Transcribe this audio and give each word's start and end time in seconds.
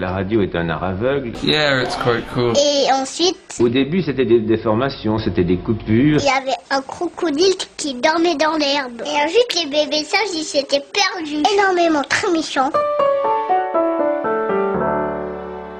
La 0.00 0.12
radio 0.12 0.42
est 0.42 0.54
un 0.54 0.68
art 0.68 0.84
aveugle. 0.84 1.32
Yeah, 1.42 1.82
it's 1.82 1.96
quite 1.96 2.24
cool. 2.32 2.52
Et 2.56 2.86
ensuite, 2.92 3.36
Au 3.58 3.68
début, 3.68 4.00
c'était 4.00 4.24
des 4.26 4.38
déformations, 4.38 5.18
c'était 5.18 5.42
des 5.42 5.56
coupures. 5.56 6.20
il 6.20 6.24
y 6.24 6.28
avait 6.28 6.56
un 6.70 6.80
crocodile 6.82 7.56
qui 7.76 7.94
dormait 7.94 8.36
dans 8.36 8.56
l'herbe. 8.56 9.02
Et 9.04 9.24
ensuite, 9.24 9.54
les 9.56 9.68
bébés 9.68 10.04
sages, 10.04 10.28
ils 10.34 10.44
s'étaient 10.44 10.84
perdus. 10.92 11.42
Énormément, 11.52 12.04
très 12.08 12.30
méchants. 12.30 12.70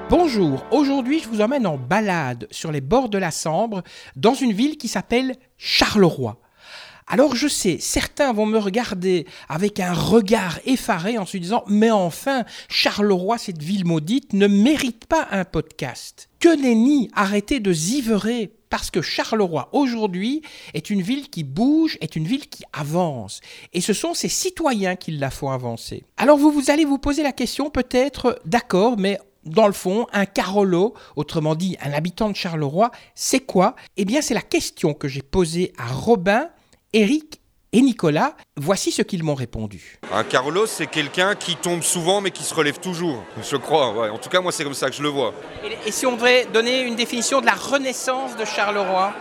Bonjour, 0.09 0.65
aujourd'hui 0.71 1.19
je 1.19 1.29
vous 1.29 1.39
emmène 1.39 1.65
en 1.65 1.77
balade 1.77 2.45
sur 2.51 2.73
les 2.73 2.81
bords 2.81 3.07
de 3.07 3.17
la 3.17 3.31
Sambre 3.31 3.83
dans 4.17 4.33
une 4.33 4.51
ville 4.51 4.75
qui 4.77 4.89
s'appelle 4.89 5.33
Charleroi. 5.57 6.35
Alors 7.11 7.35
je 7.35 7.47
sais, 7.47 7.77
certains 7.79 8.31
vont 8.33 8.45
me 8.45 8.59
regarder 8.59 9.25
avec 9.47 9.79
un 9.79 9.93
regard 9.93 10.59
effaré 10.65 11.17
en 11.17 11.25
se 11.25 11.37
disant 11.37 11.63
Mais 11.65 11.89
enfin, 11.89 12.45
Charleroi, 12.69 13.39
cette 13.39 13.63
ville 13.63 13.83
maudite, 13.83 14.33
ne 14.33 14.45
mérite 14.45 15.07
pas 15.07 15.27
un 15.31 15.43
podcast. 15.43 16.29
Que 16.39 16.55
nenni, 16.55 17.09
arrêtez 17.15 17.59
de 17.59 17.73
ziverer 17.73 18.51
parce 18.69 18.91
que 18.91 19.01
Charleroi 19.01 19.69
aujourd'hui 19.71 20.43
est 20.75 20.91
une 20.91 21.01
ville 21.01 21.31
qui 21.31 21.43
bouge, 21.43 21.97
est 21.99 22.15
une 22.15 22.27
ville 22.27 22.47
qui 22.47 22.63
avance. 22.73 23.41
Et 23.73 23.81
ce 23.81 23.93
sont 23.93 24.13
ses 24.13 24.29
citoyens 24.29 24.95
qui 24.95 25.09
la 25.09 25.31
font 25.31 25.49
avancer. 25.49 26.03
Alors 26.17 26.37
vous, 26.37 26.51
vous 26.51 26.69
allez 26.69 26.85
vous 26.85 26.99
poser 26.99 27.23
la 27.23 27.31
question 27.31 27.71
peut-être, 27.71 28.39
d'accord, 28.45 28.99
mais 28.99 29.17
dans 29.45 29.65
le 29.65 29.73
fond, 29.73 30.05
un 30.13 30.27
Carolo, 30.27 30.93
autrement 31.15 31.55
dit 31.55 31.75
un 31.81 31.91
habitant 31.91 32.29
de 32.29 32.35
Charleroi, 32.35 32.91
c'est 33.15 33.39
quoi? 33.39 33.75
Eh 33.97 34.05
bien, 34.05 34.21
c'est 34.21 34.35
la 34.35 34.41
question 34.41 34.93
que 34.93 35.07
j'ai 35.07 35.23
posée 35.23 35.73
à 35.79 35.87
Robin, 35.87 36.49
Eric 36.93 37.41
et 37.71 37.81
Nicolas. 37.81 38.35
Voici 38.57 38.91
ce 38.91 39.03
qu'ils 39.03 39.23
m'ont 39.23 39.35
répondu. 39.35 39.99
Un 40.11 40.23
Carlos, 40.23 40.65
c'est 40.65 40.87
quelqu'un 40.87 41.35
qui 41.35 41.55
tombe 41.55 41.83
souvent 41.83 42.19
mais 42.19 42.31
qui 42.31 42.41
se 42.43 42.53
relève 42.53 42.79
toujours, 42.79 43.23
je 43.47 43.55
crois. 43.57 43.93
ouais. 43.93 44.09
En 44.09 44.17
tout 44.17 44.29
cas, 44.29 44.41
moi, 44.41 44.51
c'est 44.51 44.63
comme 44.63 44.73
ça 44.73 44.89
que 44.89 44.95
je 44.95 45.03
le 45.03 45.09
vois. 45.09 45.33
Et, 45.63 45.89
et 45.89 45.91
si 45.91 46.05
on 46.07 46.15
devait 46.15 46.45
donner 46.51 46.81
une 46.81 46.95
définition 46.95 47.41
de 47.41 47.45
la 47.45 47.53
renaissance 47.53 48.35
de 48.35 48.45
Charleroi? 48.45 49.13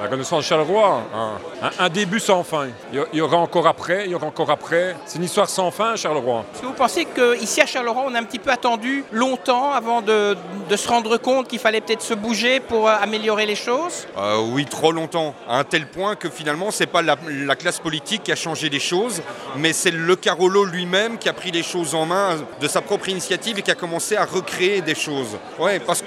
La 0.00 0.08
connaissance 0.08 0.40
de 0.40 0.44
Charleroi, 0.44 1.02
un, 1.14 1.84
un- 1.84 1.88
début 1.88 2.20
sans 2.20 2.42
fin. 2.42 2.68
Il 2.92 3.04
y, 3.12 3.20
aura 3.20 3.36
encore 3.36 3.66
après, 3.66 4.04
il 4.06 4.10
y 4.10 4.14
aura 4.14 4.26
encore 4.26 4.50
après. 4.50 4.96
C'est 5.06 5.18
une 5.18 5.24
histoire 5.24 5.48
sans 5.48 5.70
fin, 5.70 5.96
Charleroi. 5.96 6.44
Est-ce 6.54 6.62
que 6.62 6.66
vous 6.66 6.72
pensez 6.72 7.04
qu'ici 7.06 7.60
à 7.60 7.66
Charleroi, 7.66 8.04
on 8.06 8.14
a 8.14 8.18
un 8.18 8.24
petit 8.24 8.38
peu 8.38 8.50
attendu 8.50 9.04
longtemps 9.12 9.72
avant 9.72 10.00
de, 10.02 10.36
de 10.68 10.76
se 10.76 10.88
rendre 10.88 11.16
compte 11.18 11.48
qu'il 11.48 11.58
fallait 11.58 11.80
peut-être 11.80 12.02
se 12.02 12.14
bouger 12.14 12.60
pour 12.60 12.88
euh, 12.88 12.94
améliorer 13.00 13.46
les 13.46 13.54
choses? 13.54 14.06
Euh, 14.18 14.38
oui, 14.52 14.64
trop 14.66 14.92
longtemps. 14.92 15.34
À 15.48 15.58
un 15.58 15.64
tel 15.64 15.86
point 15.86 16.16
que 16.16 16.28
finalement, 16.30 16.70
c'est 16.70 16.86
pas 16.86 17.02
la, 17.02 17.16
la 17.28 17.56
classe 17.56 17.78
politique 17.78 18.22
qui 18.24 18.32
a 18.32 18.36
changé 18.36 18.68
les 18.68 18.80
choses, 18.80 19.22
mais 19.56 19.72
c'est 19.72 19.90
le 19.92 20.16
Carolo 20.16 20.64
lui-même 20.64 21.18
qui 21.18 21.28
a 21.28 21.32
pris 21.32 21.50
les 21.50 21.62
choses 21.62 21.94
en 21.94 22.06
main 22.06 22.36
de 22.60 22.68
sa 22.68 22.80
propre 22.80 23.08
initiative 23.08 23.58
et 23.58 23.62
qui 23.62 23.70
a 23.70 23.74
commencé 23.74 24.16
à 24.16 24.24
recréer 24.24 24.80
des 24.80 24.94
choses. 24.94 25.36
Ouais, 25.58 25.78
parce 25.80 26.02
que 26.02 26.06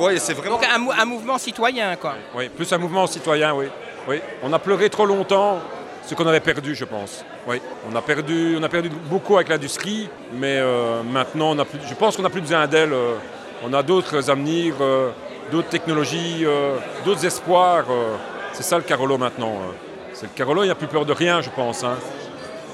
ouais, 0.00 0.18
c'est 0.18 0.34
vraiment. 0.34 0.56
Donc 0.56 0.66
un, 0.72 0.78
mou- 0.78 0.92
un 0.98 1.04
mouvement 1.04 1.38
citoyen, 1.38 1.96
quoi. 1.96 2.14
Oui, 2.34 2.48
plus 2.48 2.72
un 2.72 2.78
mouvement 2.78 3.06
citoyen, 3.06 3.54
oui. 3.54 3.66
oui. 4.08 4.20
On 4.42 4.52
a 4.52 4.58
pleuré 4.58 4.90
trop 4.90 5.06
longtemps 5.06 5.58
ce 6.06 6.14
qu'on 6.14 6.26
avait 6.26 6.40
perdu, 6.40 6.74
je 6.74 6.84
pense. 6.84 7.24
Oui, 7.46 7.60
on 7.90 7.94
a 7.94 8.02
perdu, 8.02 8.56
on 8.58 8.62
a 8.62 8.68
perdu 8.68 8.88
beaucoup 8.88 9.36
avec 9.36 9.48
l'industrie, 9.48 10.08
mais 10.32 10.56
euh, 10.58 11.02
maintenant, 11.02 11.50
on 11.52 11.58
a 11.58 11.64
plus, 11.64 11.78
je 11.88 11.94
pense 11.94 12.16
qu'on 12.16 12.22
n'a 12.22 12.30
plus 12.30 12.40
besoin 12.40 12.66
d'elle. 12.66 12.92
euh, 12.92 13.14
on 13.62 13.72
a 13.74 13.82
d'autres 13.82 14.30
avenirs, 14.30 14.74
euh, 14.80 15.10
d'autres 15.52 15.68
technologies, 15.68 16.46
d'autres 17.04 17.26
espoirs. 17.26 17.84
c'est 18.52 18.62
ça 18.62 18.76
le 18.78 18.82
Carolo 18.84 19.18
maintenant. 19.18 19.52
C'est 20.14 20.22
le 20.26 20.32
Carolo, 20.34 20.64
il 20.64 20.68
n'a 20.68 20.74
plus 20.74 20.86
peur 20.86 21.04
de 21.04 21.12
rien, 21.12 21.40
je 21.42 21.50
pense. 21.50 21.84
hein. 21.84 21.96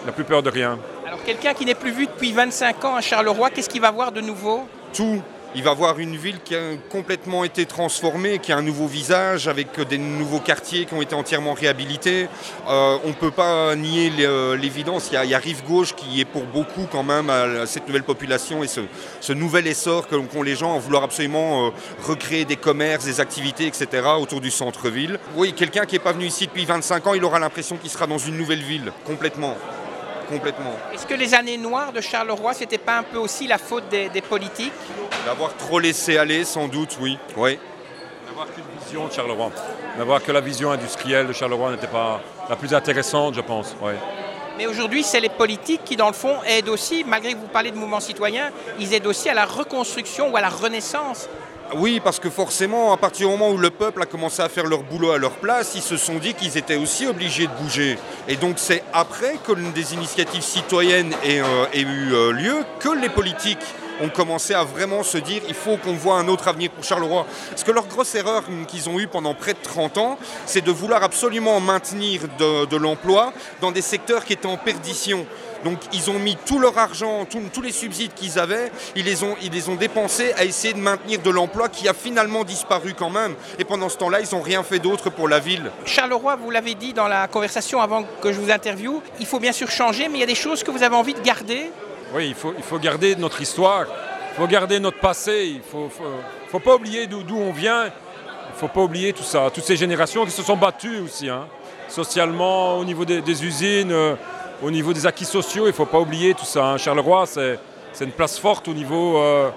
Il 0.02 0.06
n'a 0.06 0.12
plus 0.12 0.24
peur 0.24 0.42
de 0.42 0.50
rien. 0.50 0.78
Alors 1.06 1.22
quelqu'un 1.24 1.54
qui 1.54 1.64
n'est 1.64 1.74
plus 1.74 1.90
vu 1.90 2.06
depuis 2.06 2.30
25 2.32 2.84
ans 2.84 2.94
à 2.96 3.00
Charleroi, 3.00 3.50
qu'est-ce 3.50 3.68
qu'il 3.68 3.80
va 3.80 3.90
voir 3.90 4.12
de 4.12 4.20
nouveau? 4.20 4.66
Tout. 4.94 5.20
Il 5.54 5.62
va 5.62 5.72
voir 5.72 5.98
une 5.98 6.16
ville 6.16 6.38
qui 6.44 6.54
a 6.54 6.76
complètement 6.90 7.44
été 7.44 7.64
transformée, 7.66 8.38
qui 8.38 8.52
a 8.52 8.56
un 8.56 8.62
nouveau 8.62 8.86
visage, 8.86 9.48
avec 9.48 9.80
des 9.88 9.98
nouveaux 9.98 10.40
quartiers 10.40 10.84
qui 10.84 10.94
ont 10.94 11.00
été 11.00 11.14
entièrement 11.14 11.54
réhabilités. 11.54 12.28
Euh, 12.68 12.98
on 13.04 13.08
ne 13.08 13.14
peut 13.14 13.30
pas 13.30 13.74
nier 13.74 14.12
euh, 14.20 14.56
l'évidence. 14.56 15.10
Il 15.12 15.30
y, 15.30 15.34
a, 15.34 15.38
Rive 15.38 15.64
Gauche 15.64 15.94
qui 15.94 16.20
est 16.20 16.24
pour 16.24 16.44
beaucoup 16.44 16.86
quand 16.90 17.02
même 17.02 17.30
à 17.30 17.66
cette 17.66 17.86
nouvelle 17.86 18.02
population 18.02 18.62
et 18.62 18.68
ce, 18.68 19.32
nouvel 19.32 19.66
essor 19.66 20.06
qu'ont 20.08 20.42
les 20.42 20.56
gens 20.56 20.74
à 20.74 20.78
vouloir 20.78 21.04
absolument 21.04 21.66
euh, 21.66 21.70
recréer 22.02 22.44
des 22.44 22.56
commerces, 22.56 23.04
des 23.04 23.20
activités, 23.20 23.66
etc. 23.66 24.02
autour 24.20 24.40
du 24.40 24.50
centre-ville. 24.50 25.18
Oui, 25.36 25.52
quelqu'un 25.52 25.86
qui 25.86 25.94
n'est 25.94 26.00
pas 26.00 26.12
venu 26.12 26.26
ici 26.26 26.46
depuis 26.46 26.64
25 26.64 27.06
ans, 27.06 27.14
il 27.14 27.24
aura 27.24 27.38
l'impression 27.38 27.76
qu'il 27.76 27.90
sera 27.90 28.06
dans 28.06 28.18
une 28.18 28.36
nouvelle 28.36 28.62
ville, 28.62 28.92
complètement. 29.06 29.56
Complètement. 30.28 30.72
Est-ce 30.92 31.06
que 31.06 31.14
les 31.14 31.34
années 31.34 31.56
noires 31.56 31.92
de 31.92 32.00
Charleroi, 32.00 32.52
c'était 32.54 32.78
pas 32.78 32.98
un 32.98 33.02
peu 33.02 33.18
aussi 33.18 33.46
la 33.46 33.58
faute 33.58 33.88
des, 33.88 34.08
des 34.08 34.22
politiques? 34.22 34.72
D'avoir 35.24 35.54
trop 35.56 35.78
laissé 35.78 36.18
aller, 36.18 36.44
sans 36.44 36.68
doute, 36.68 36.96
oui. 37.00 37.18
oui. 37.36 37.58
D'avoir 38.26 38.46
qu'une 38.52 38.64
vision 38.82 39.06
de 39.06 39.12
Charleroi. 39.12 39.50
D'avoir 39.96 40.22
que 40.22 40.32
la 40.32 40.40
vision 40.40 40.70
industrielle 40.70 41.26
de 41.28 41.32
Charleroi 41.32 41.70
n'était 41.70 41.86
pas 41.86 42.20
la 42.48 42.56
plus 42.56 42.74
intéressante, 42.74 43.34
je 43.34 43.40
pense. 43.40 43.74
Mais 44.58 44.66
aujourd'hui, 44.66 45.02
c'est 45.02 45.20
les 45.20 45.28
politiques 45.28 45.84
qui, 45.84 45.96
dans 45.96 46.08
le 46.08 46.14
fond, 46.14 46.34
aident 46.46 46.70
aussi, 46.70 47.04
malgré 47.04 47.32
que 47.34 47.38
vous 47.38 47.48
parlez 47.48 47.70
de 47.70 47.76
mouvement 47.76 48.00
citoyen, 48.00 48.50
ils 48.78 48.94
aident 48.94 49.06
aussi 49.06 49.28
à 49.28 49.34
la 49.34 49.44
reconstruction 49.44 50.30
ou 50.30 50.36
à 50.36 50.40
la 50.40 50.48
renaissance. 50.48 51.28
Oui, 51.74 52.00
parce 52.02 52.20
que 52.20 52.30
forcément, 52.30 52.92
à 52.92 52.96
partir 52.96 53.26
du 53.26 53.32
moment 53.32 53.50
où 53.50 53.58
le 53.58 53.70
peuple 53.70 54.02
a 54.02 54.06
commencé 54.06 54.40
à 54.40 54.48
faire 54.48 54.66
leur 54.66 54.82
boulot 54.82 55.10
à 55.10 55.18
leur 55.18 55.32
place, 55.32 55.72
ils 55.74 55.82
se 55.82 55.96
sont 55.96 56.16
dit 56.16 56.34
qu'ils 56.34 56.56
étaient 56.56 56.76
aussi 56.76 57.06
obligés 57.06 57.46
de 57.46 57.52
bouger. 57.60 57.98
Et 58.28 58.36
donc 58.36 58.54
c'est 58.58 58.84
après 58.92 59.36
que 59.44 59.52
des 59.52 59.94
initiatives 59.94 60.42
citoyennes 60.42 61.12
aient, 61.24 61.40
euh, 61.40 61.66
eu 61.74 62.12
euh, 62.12 62.32
lieu 62.32 62.64
que 62.78 62.88
les 62.88 63.08
politiques 63.08 63.64
ont 64.00 64.08
commencé 64.08 64.54
à 64.54 64.62
vraiment 64.62 65.02
se 65.02 65.18
dire 65.18 65.42
il 65.48 65.54
faut 65.54 65.76
qu'on 65.76 65.94
voit 65.94 66.18
un 66.18 66.28
autre 66.28 66.48
avenir 66.48 66.70
pour 66.70 66.84
Charleroi. 66.84 67.26
Parce 67.50 67.64
que 67.64 67.72
leur 67.72 67.86
grosse 67.86 68.14
erreur 68.14 68.44
qu'ils 68.68 68.88
ont 68.88 69.00
eue 69.00 69.08
pendant 69.08 69.34
près 69.34 69.54
de 69.54 69.58
30 69.62 69.98
ans, 69.98 70.18
c'est 70.44 70.64
de 70.64 70.70
vouloir 70.70 71.02
absolument 71.02 71.60
maintenir 71.60 72.22
de, 72.38 72.66
de 72.66 72.76
l'emploi 72.76 73.32
dans 73.60 73.72
des 73.72 73.82
secteurs 73.82 74.24
qui 74.24 74.34
étaient 74.34 74.46
en 74.46 74.56
perdition. 74.58 75.26
Donc 75.66 75.80
ils 75.92 76.08
ont 76.10 76.18
mis 76.20 76.36
tout 76.46 76.60
leur 76.60 76.78
argent, 76.78 77.24
tout- 77.24 77.42
tous 77.52 77.60
les 77.60 77.72
subsides 77.72 78.14
qu'ils 78.14 78.38
avaient, 78.38 78.70
ils 78.94 79.04
les, 79.04 79.24
ont, 79.24 79.34
ils 79.42 79.50
les 79.50 79.68
ont 79.68 79.74
dépensés 79.74 80.32
à 80.34 80.44
essayer 80.44 80.72
de 80.72 80.78
maintenir 80.78 81.20
de 81.20 81.28
l'emploi 81.30 81.68
qui 81.68 81.88
a 81.88 81.92
finalement 81.92 82.44
disparu 82.44 82.94
quand 82.96 83.10
même. 83.10 83.34
Et 83.58 83.64
pendant 83.64 83.88
ce 83.88 83.96
temps-là, 83.96 84.20
ils 84.20 84.32
n'ont 84.32 84.42
rien 84.42 84.62
fait 84.62 84.78
d'autre 84.78 85.10
pour 85.10 85.26
la 85.28 85.40
ville. 85.40 85.72
Charleroi, 85.84 86.36
vous 86.36 86.52
l'avez 86.52 86.76
dit 86.76 86.92
dans 86.92 87.08
la 87.08 87.26
conversation 87.26 87.80
avant 87.80 88.04
que 88.22 88.30
je 88.32 88.38
vous 88.38 88.52
interviewe, 88.52 89.00
il 89.18 89.26
faut 89.26 89.40
bien 89.40 89.50
sûr 89.50 89.68
changer, 89.68 90.08
mais 90.08 90.18
il 90.18 90.20
y 90.20 90.22
a 90.22 90.26
des 90.28 90.36
choses 90.36 90.62
que 90.62 90.70
vous 90.70 90.84
avez 90.84 90.94
envie 90.94 91.14
de 91.14 91.20
garder. 91.20 91.68
Oui, 92.14 92.28
il 92.28 92.34
faut, 92.36 92.54
il 92.56 92.62
faut 92.62 92.78
garder 92.78 93.16
notre 93.16 93.40
histoire, 93.42 93.86
il 94.32 94.36
faut 94.36 94.46
garder 94.46 94.78
notre 94.78 95.00
passé, 95.00 95.46
il 95.48 95.56
ne 95.56 95.62
faut, 95.62 95.88
faut, 95.88 96.04
faut 96.48 96.60
pas 96.60 96.76
oublier 96.76 97.08
d'où 97.08 97.24
on 97.36 97.50
vient, 97.50 97.86
il 97.86 98.52
ne 98.54 98.56
faut 98.60 98.68
pas 98.68 98.82
oublier 98.82 99.12
tout 99.12 99.24
ça, 99.24 99.50
toutes 99.52 99.64
ces 99.64 99.76
générations 99.76 100.24
qui 100.24 100.30
se 100.30 100.42
sont 100.44 100.56
battues 100.56 101.00
aussi, 101.00 101.28
hein, 101.28 101.48
socialement, 101.88 102.78
au 102.78 102.84
niveau 102.84 103.04
des, 103.04 103.20
des 103.20 103.44
usines, 103.44 103.90
euh, 103.90 104.14
au 104.62 104.70
niveau 104.70 104.92
des 104.92 105.06
acquis 105.06 105.24
sociaux, 105.24 105.64
il 105.64 105.68
ne 105.68 105.72
faut 105.72 105.86
pas 105.86 106.00
oublier 106.00 106.34
tout 106.34 106.44
ça. 106.44 106.64
hein. 106.72 106.76
Charleroi, 106.78 107.26
c'est 107.26 107.58
une 108.04 108.12
place 108.12 108.38
forte 108.38 108.68
au 108.68 108.74
niveau 108.74 109.18
euh, 109.18 109.50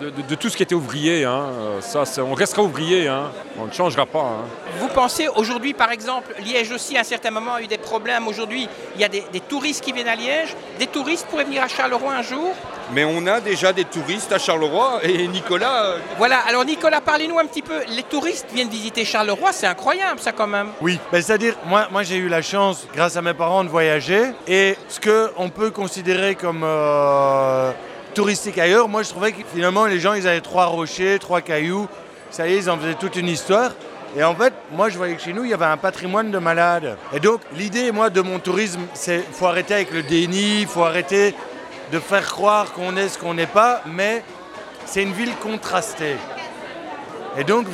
de, 0.00 0.10
de- 0.10 0.22
de 0.22 0.34
tout 0.34 0.48
ce 0.48 0.56
qui 0.56 0.62
était 0.62 0.74
ouvrier. 0.74 1.24
hein. 1.24 1.46
Euh, 1.60 1.80
Ça, 1.80 2.04
on 2.22 2.34
restera 2.34 2.62
ouvrier, 2.62 3.08
hein. 3.08 3.30
on 3.58 3.66
ne 3.66 3.72
changera 3.72 4.06
pas. 4.06 4.20
hein. 4.20 4.44
Vous 4.78 4.88
pensez 4.88 5.28
aujourd'hui, 5.28 5.72
par 5.74 5.90
exemple, 5.92 6.34
Liège 6.44 6.72
aussi 6.72 6.96
à 6.96 7.00
un 7.00 7.04
certain 7.04 7.30
moment 7.30 7.54
a 7.54 7.62
eu 7.62 7.66
des 7.66 7.78
problèmes. 7.78 8.26
Aujourd'hui, 8.26 8.68
il 8.94 9.00
y 9.00 9.04
a 9.04 9.08
des, 9.08 9.24
des 9.32 9.40
touristes 9.40 9.84
qui 9.84 9.92
viennent 9.92 10.08
à 10.08 10.16
Liège. 10.16 10.54
Des 10.78 10.86
touristes 10.86 11.26
pourraient 11.28 11.44
venir 11.44 11.62
à 11.62 11.68
Charleroi 11.68 12.12
un 12.12 12.22
jour. 12.22 12.52
Mais 12.92 13.04
on 13.04 13.26
a 13.26 13.40
déjà 13.40 13.72
des 13.72 13.84
touristes 13.84 14.30
à 14.32 14.38
Charleroi 14.38 15.00
et 15.04 15.26
Nicolas, 15.28 15.84
euh, 15.86 15.98
Voilà, 16.18 16.40
alors 16.46 16.64
Nicolas, 16.66 17.00
parlez-nous 17.00 17.38
un 17.38 17.46
petit 17.46 17.62
peu. 17.62 17.80
Les 17.88 18.02
touristes 18.02 18.46
viennent 18.52 18.68
visiter 18.68 19.04
Charleroi, 19.06 19.52
c'est 19.52 19.66
incroyable 19.66 20.20
ça 20.20 20.32
quand 20.32 20.46
même. 20.46 20.68
Oui, 20.82 20.98
ben, 21.10 21.22
c'est-à-dire, 21.22 21.54
moi, 21.66 21.88
moi 21.90 22.02
j'ai 22.02 22.16
eu 22.16 22.28
la 22.28 22.42
chance, 22.42 22.86
grâce 22.94 23.16
à 23.16 23.22
mes 23.22 23.32
parents, 23.32 23.64
de 23.64 23.70
voyager. 23.70 24.32
Et 24.46 24.76
ce 24.88 25.00
qu'on 25.00 25.48
peut 25.48 25.70
considérer 25.70 26.34
comme 26.34 26.62
euh, 26.62 27.70
touristique 28.14 28.58
ailleurs, 28.58 28.88
moi 28.88 29.02
je 29.02 29.10
trouvais 29.10 29.32
que 29.32 29.42
finalement 29.52 29.86
les 29.86 30.00
gens 30.00 30.14
ils 30.14 30.26
avaient 30.26 30.40
trois 30.40 30.66
rochers, 30.66 31.18
trois 31.18 31.40
cailloux. 31.40 31.88
Ça 32.30 32.48
y 32.48 32.54
est, 32.54 32.58
ils 32.58 32.70
en 32.70 32.78
faisaient 32.78 32.94
toute 32.94 33.16
une 33.16 33.28
histoire. 33.28 33.72
Et 34.16 34.22
en 34.22 34.34
fait, 34.34 34.52
moi 34.72 34.88
je 34.88 34.96
voyais 34.96 35.16
que 35.16 35.22
chez 35.22 35.32
nous, 35.32 35.44
il 35.44 35.50
y 35.50 35.54
avait 35.54 35.64
un 35.64 35.76
patrimoine 35.76 36.30
de 36.30 36.38
malades. 36.38 36.96
Et 37.12 37.20
donc, 37.20 37.40
l'idée, 37.56 37.90
moi, 37.92 38.10
de 38.10 38.20
mon 38.20 38.38
tourisme, 38.38 38.80
c'est 38.94 39.24
faut 39.32 39.46
arrêter 39.46 39.74
avec 39.74 39.90
le 39.90 40.02
déni, 40.02 40.60
il 40.62 40.66
faut 40.66 40.84
arrêter 40.84 41.34
de 41.92 41.98
faire 41.98 42.26
croire 42.26 42.72
qu'on 42.72 42.96
est 42.96 43.08
ce 43.08 43.18
qu'on 43.18 43.34
n'est 43.34 43.46
pas, 43.46 43.82
mais 43.86 44.22
c'est 44.86 45.02
une 45.02 45.12
ville 45.12 45.34
contrastée. 45.42 46.16
Et 47.36 47.44
donc, 47.44 47.66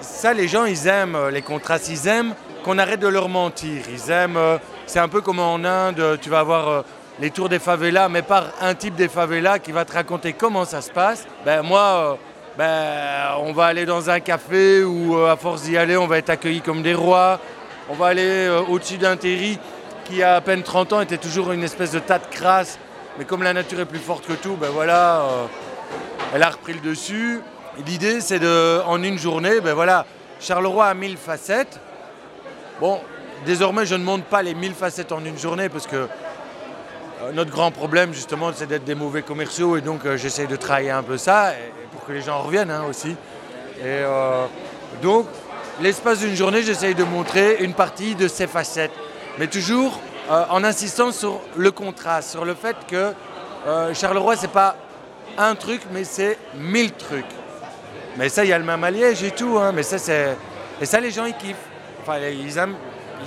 ça, 0.00 0.34
les 0.34 0.48
gens, 0.48 0.66
ils 0.66 0.86
aiment 0.86 1.16
euh, 1.16 1.30
les 1.30 1.42
contrastes. 1.42 1.88
Ils 1.88 2.06
aiment 2.06 2.34
qu'on 2.64 2.78
arrête 2.78 3.00
de 3.00 3.08
leur 3.08 3.28
mentir. 3.28 3.82
Ils 3.90 4.10
aiment. 4.10 4.36
euh, 4.36 4.58
c'est 4.86 4.98
un 5.00 5.08
peu 5.08 5.20
comme 5.20 5.38
en 5.38 5.62
Inde, 5.64 6.18
tu 6.20 6.30
vas 6.30 6.40
avoir 6.40 6.68
euh, 6.68 6.82
les 7.20 7.30
tours 7.30 7.48
des 7.48 7.58
favelas, 7.58 8.08
mais 8.08 8.22
par 8.22 8.46
un 8.60 8.74
type 8.74 8.94
des 8.94 9.08
favelas 9.08 9.58
qui 9.58 9.72
va 9.72 9.84
te 9.84 9.92
raconter 9.92 10.32
comment 10.32 10.64
ça 10.64 10.80
se 10.80 10.90
passe. 10.90 11.26
Ben 11.44 11.62
moi, 11.62 11.80
euh, 11.80 12.14
ben, 12.56 13.36
on 13.40 13.52
va 13.52 13.66
aller 13.66 13.86
dans 13.86 14.08
un 14.08 14.20
café 14.20 14.84
où, 14.84 15.16
euh, 15.16 15.32
à 15.32 15.36
force 15.36 15.62
d'y 15.62 15.76
aller, 15.76 15.96
on 15.96 16.06
va 16.06 16.18
être 16.18 16.30
accueillis 16.30 16.60
comme 16.60 16.82
des 16.82 16.94
rois. 16.94 17.40
On 17.88 17.94
va 17.94 18.08
aller 18.08 18.46
euh, 18.46 18.60
au-dessus 18.60 18.98
d'un 18.98 19.16
terri 19.16 19.58
qui, 20.04 20.22
à 20.22 20.40
peine 20.40 20.62
30 20.62 20.92
ans, 20.92 21.00
était 21.00 21.18
toujours 21.18 21.52
une 21.52 21.64
espèce 21.64 21.92
de 21.92 21.98
tas 21.98 22.18
de 22.18 22.26
crasse. 22.30 22.78
Mais 23.18 23.24
comme 23.24 23.42
la 23.42 23.52
nature 23.52 23.80
est 23.80 23.86
plus 23.86 23.98
forte 23.98 24.24
que 24.26 24.34
tout, 24.34 24.54
ben 24.54 24.68
voilà. 24.70 25.24
elle 26.32 26.42
a 26.44 26.50
repris 26.50 26.72
le 26.72 26.80
dessus. 26.80 27.40
L'idée, 27.84 28.20
c'est 28.20 28.38
de, 28.38 28.80
en 28.86 29.02
une 29.02 29.18
journée, 29.18 29.60
ben 29.60 29.74
voilà, 29.74 30.06
Charleroi 30.40 30.86
a 30.86 30.94
mille 30.94 31.16
facettes. 31.16 31.80
Bon, 32.80 33.00
désormais, 33.44 33.86
je 33.86 33.96
ne 33.96 34.04
monte 34.04 34.22
pas 34.24 34.42
les 34.42 34.54
mille 34.54 34.74
facettes 34.74 35.10
en 35.10 35.24
une 35.24 35.36
journée 35.36 35.68
parce 35.68 35.88
que 35.88 36.06
notre 37.32 37.50
grand 37.50 37.70
problème, 37.70 38.12
justement, 38.12 38.50
c'est 38.54 38.66
d'être 38.66 38.84
des 38.84 38.94
mauvais 38.94 39.22
commerciaux 39.22 39.76
et 39.76 39.80
donc 39.80 40.04
euh, 40.04 40.16
j'essaye 40.16 40.46
de 40.46 40.56
travailler 40.56 40.90
un 40.90 41.02
peu 41.02 41.18
ça 41.18 41.52
et, 41.52 41.72
pour 41.90 42.04
que 42.04 42.12
les 42.12 42.22
gens 42.22 42.40
reviennent 42.42 42.70
hein, 42.70 42.84
aussi. 42.88 43.10
Et 43.10 43.84
euh, 43.84 44.46
donc, 45.02 45.26
l'espace 45.80 46.20
d'une 46.20 46.34
journée, 46.34 46.62
j'essaye 46.62 46.94
de 46.94 47.04
montrer 47.04 47.58
une 47.60 47.74
partie 47.74 48.14
de 48.14 48.28
ces 48.28 48.46
facettes, 48.46 48.92
mais 49.38 49.46
toujours 49.46 50.00
en 50.50 50.62
insistant 50.62 51.10
sur 51.10 51.40
le 51.56 51.70
contraste, 51.70 52.32
sur 52.32 52.44
le 52.44 52.54
fait 52.54 52.76
que 52.86 53.12
Charleroi, 53.94 54.36
c'est 54.36 54.50
pas 54.50 54.76
un 55.38 55.54
truc, 55.54 55.80
mais 55.90 56.04
c'est 56.04 56.36
mille 56.54 56.92
trucs. 56.92 57.24
Mais 58.18 58.28
ça, 58.28 58.44
il 58.44 58.50
y 58.50 58.52
a 58.52 58.58
le 58.58 58.64
même 58.64 58.84
alliage 58.84 59.22
et 59.22 59.30
tout, 59.30 59.56
hein, 59.58 59.72
mais 59.72 59.82
ça, 59.82 59.96
c'est. 59.96 60.36
Et 60.82 60.84
ça, 60.84 61.00
les 61.00 61.10
gens, 61.10 61.24
ils 61.24 61.34
kiffent. 61.34 61.56
Enfin, 62.02 62.18
ils 62.18 62.58
aiment, 62.58 62.74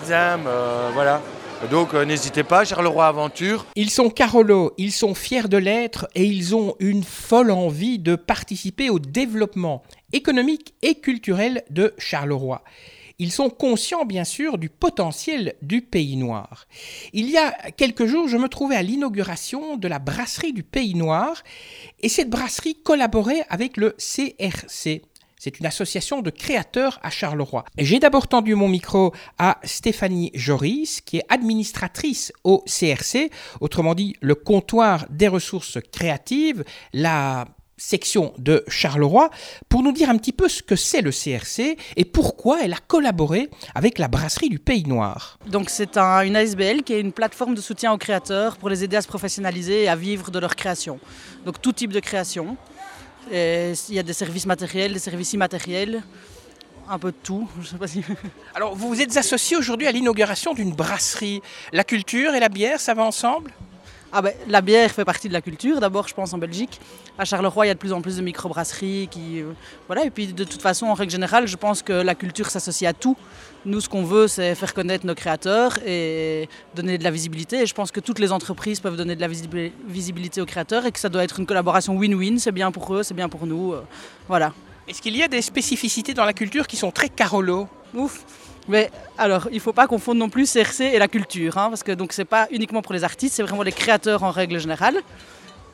ils 0.06 0.12
aiment, 0.12 0.48
voilà. 0.94 1.22
Donc 1.70 1.94
euh, 1.94 2.06
n'hésitez 2.06 2.44
pas, 2.44 2.66
Charleroi 2.66 3.06
Aventure. 3.06 3.66
Ils 3.76 3.92
sont 3.92 4.10
Carolo, 4.10 4.74
ils 4.78 4.92
sont 4.92 5.14
fiers 5.14 5.48
de 5.48 5.58
l'être 5.58 6.08
et 6.16 6.26
ils 6.26 6.56
ont 6.56 6.76
une 6.80 7.04
folle 7.04 7.52
envie 7.52 8.00
de 8.00 8.16
participer 8.16 8.90
au 8.90 8.98
développement 8.98 9.84
économique 10.12 10.74
et 10.82 10.96
culturel 10.96 11.64
de 11.70 11.94
Charleroi. 11.98 12.64
Ils 13.20 13.32
sont 13.32 13.52
conscients, 13.52 14.06
bien 14.06 14.24
sûr, 14.24 14.58
du 14.58 14.70
potentiel 14.70 15.54
du 15.62 15.84
Pays 15.84 16.18
Noir. 16.18 16.66
Il 17.14 17.30
y 17.30 17.38
a 17.38 17.52
quelques 17.78 18.08
jours, 18.08 18.28
je 18.28 18.38
me 18.38 18.50
trouvais 18.50 18.76
à 18.76 18.82
l'inauguration 18.82 19.78
de 19.78 19.88
la 19.88 20.00
brasserie 20.00 20.54
du 20.54 20.64
Pays 20.64 20.96
Noir, 20.96 21.44
et 22.00 22.10
cette 22.10 22.32
brasserie 22.32 22.82
collaborait 22.82 23.46
avec 23.50 23.78
le 23.78 23.92
CRC, 23.92 25.04
c'est 25.44 25.60
une 25.60 25.66
association 25.66 26.22
de 26.22 26.30
créateurs 26.30 27.00
à 27.02 27.10
Charleroi. 27.10 27.66
J'ai 27.76 27.98
d'abord 27.98 28.28
tendu 28.28 28.54
mon 28.54 28.68
micro 28.68 29.12
à 29.40 29.58
Stéphanie 29.64 30.30
Joris, 30.36 31.02
qui 31.02 31.18
est 31.18 31.26
administratrice 31.30 32.32
au 32.44 32.64
CRC, 32.68 33.32
autrement 33.60 33.96
dit 33.96 34.16
le 34.22 34.36
comptoir 34.36 35.08
des 35.10 35.28
ressources 35.28 35.80
créatives, 35.92 36.64
la 36.94 37.48
section 37.76 38.36
de 38.38 38.64
Charleroi, 38.68 39.32
pour 39.68 39.82
nous 39.82 39.92
dire 39.92 40.12
un 40.12 40.18
petit 40.20 40.32
peu 40.32 40.48
ce 40.48 40.62
que 40.62 40.76
c'est 40.76 41.02
le 41.02 41.10
CRC 41.10 41.76
et 41.96 42.06
pourquoi 42.06 42.64
elle 42.64 42.74
a 42.74 42.80
collaboré 42.88 43.50
avec 43.74 43.98
la 43.98 44.08
brasserie 44.08 44.50
du 44.50 44.60
Pays 44.60 44.86
Noir. 44.86 45.40
Donc 45.48 45.72
c'est 45.72 45.98
une 45.98 46.36
ASBL 46.36 46.84
qui 46.84 46.94
est 46.94 47.02
une 47.02 47.14
plateforme 47.14 47.56
de 47.56 47.62
soutien 47.62 47.92
aux 47.92 47.98
créateurs 47.98 48.58
pour 48.58 48.70
les 48.70 48.84
aider 48.84 48.96
à 48.98 49.02
se 49.02 49.08
professionnaliser 49.08 49.86
et 49.86 49.90
à 49.90 49.96
vivre 49.96 50.30
de 50.30 50.38
leur 50.38 50.56
création. 50.56 51.00
Donc 51.46 51.60
tout 51.60 51.74
type 51.74 51.92
de 51.92 52.00
création 52.00 52.58
il 53.32 53.76
y 53.96 54.00
a 54.00 54.04
des 54.04 54.14
services 54.14 54.46
matériels, 54.46 54.94
des 54.94 55.00
services 55.00 55.34
immatériels, 55.34 56.02
un 56.90 57.00
peu 57.00 57.12
de 57.12 57.18
tout. 57.24 57.48
Alors, 58.56 58.76
vous 58.76 58.90
vous 58.90 59.02
êtes 59.02 59.16
associé 59.16 59.58
aujourd'hui 59.58 59.88
à 59.88 59.92
l'inauguration 59.92 60.54
d'une 60.54 60.72
brasserie. 60.72 61.42
La 61.72 61.84
culture 61.84 62.34
et 62.36 62.40
la 62.40 62.50
bière, 62.50 62.80
ça 62.80 62.94
va 62.94 63.04
ensemble? 63.04 63.52
Ah 64.14 64.22
ben, 64.22 64.34
la 64.48 64.62
bière 64.62 64.92
fait 64.92 65.06
partie 65.06 65.30
de 65.30 65.34
la 65.34 65.42
culture, 65.42 65.80
d'abord 65.80 66.08
je 66.08 66.14
pense 66.14 66.34
en 66.34 66.38
Belgique. 66.38 66.82
À 67.18 67.24
Charleroi, 67.24 67.66
il 67.66 67.70
y 67.70 67.72
a 67.72 67.74
de 67.74 67.80
plus 67.80 67.94
en 67.94 68.02
plus 68.02 68.18
de 68.18 68.22
microbrasseries. 68.22 69.08
Qui, 69.10 69.42
euh, 69.42 69.54
voilà. 69.88 70.04
Et 70.06 70.10
puis 70.10 70.28
de 70.28 70.44
toute 70.44 70.62
façon, 70.62 70.88
en 70.88 70.94
règle 70.94 71.12
générale, 71.12 71.48
je 71.48 71.56
pense 71.56 71.82
que 71.82 71.94
la 71.94 72.14
culture 72.16 72.50
s'associe 72.50 72.90
à 72.90 72.94
tout. 72.94 73.16
Nous, 73.66 73.80
ce 73.80 73.88
qu'on 73.88 74.04
veut, 74.04 74.28
c'est 74.28 74.56
faire 74.56 74.74
connaître 74.74 75.06
nos 75.06 75.16
créateurs 75.16 75.78
et 75.86 76.50
donner 76.76 76.98
de 76.98 77.04
la 77.04 77.12
visibilité. 77.12 77.62
Et 77.62 77.66
je 77.66 77.74
pense 77.74 77.92
que 77.92 78.00
toutes 78.00 78.20
les 78.20 78.32
entreprises 78.32 78.80
peuvent 78.80 78.98
donner 78.98 79.16
de 79.16 79.22
la 79.22 79.30
visibilité 79.30 80.42
aux 80.42 80.46
créateurs 80.46 80.86
et 80.86 80.92
que 80.92 81.00
ça 81.00 81.10
doit 81.10 81.24
être 81.24 81.40
une 81.40 81.46
collaboration 81.46 81.96
win-win. 81.96 82.38
C'est 82.38 82.52
bien 82.52 82.72
pour 82.72 82.94
eux, 82.94 83.04
c'est 83.04 83.14
bien 83.14 83.30
pour 83.30 83.46
nous. 83.46 83.74
Euh, 83.74 83.84
voilà. 84.28 84.54
Est-ce 84.88 85.02
qu'il 85.02 85.16
y 85.16 85.24
a 85.24 85.28
des 85.28 85.42
spécificités 85.42 86.14
dans 86.14 86.26
la 86.26 86.34
culture 86.34 86.68
qui 86.68 86.76
sont 86.76 86.92
très 86.92 87.08
Carolo? 87.08 87.70
Ouf 87.94 88.26
mais 88.68 88.92
alors, 89.18 89.48
il 89.52 89.56
ne 89.56 89.60
faut 89.60 89.74
pas 89.74 89.88
confondre 89.88 90.20
non 90.20 90.30
plus 90.30 90.52
CRC 90.52 90.82
et 90.82 91.00
la 91.00 91.08
culture, 91.08 91.58
hein, 91.58 91.70
parce 91.70 91.84
que 91.84 91.92
donc 91.92 92.14
c'est 92.14 92.26
pas 92.26 92.48
uniquement 92.52 92.82
pour 92.82 92.94
les 92.94 93.04
artistes, 93.04 93.36
c'est 93.36 93.44
vraiment 93.44 93.64
les 93.64 93.72
créateurs 93.72 94.24
en 94.24 94.32
règle 94.32 94.60
générale. 94.60 94.98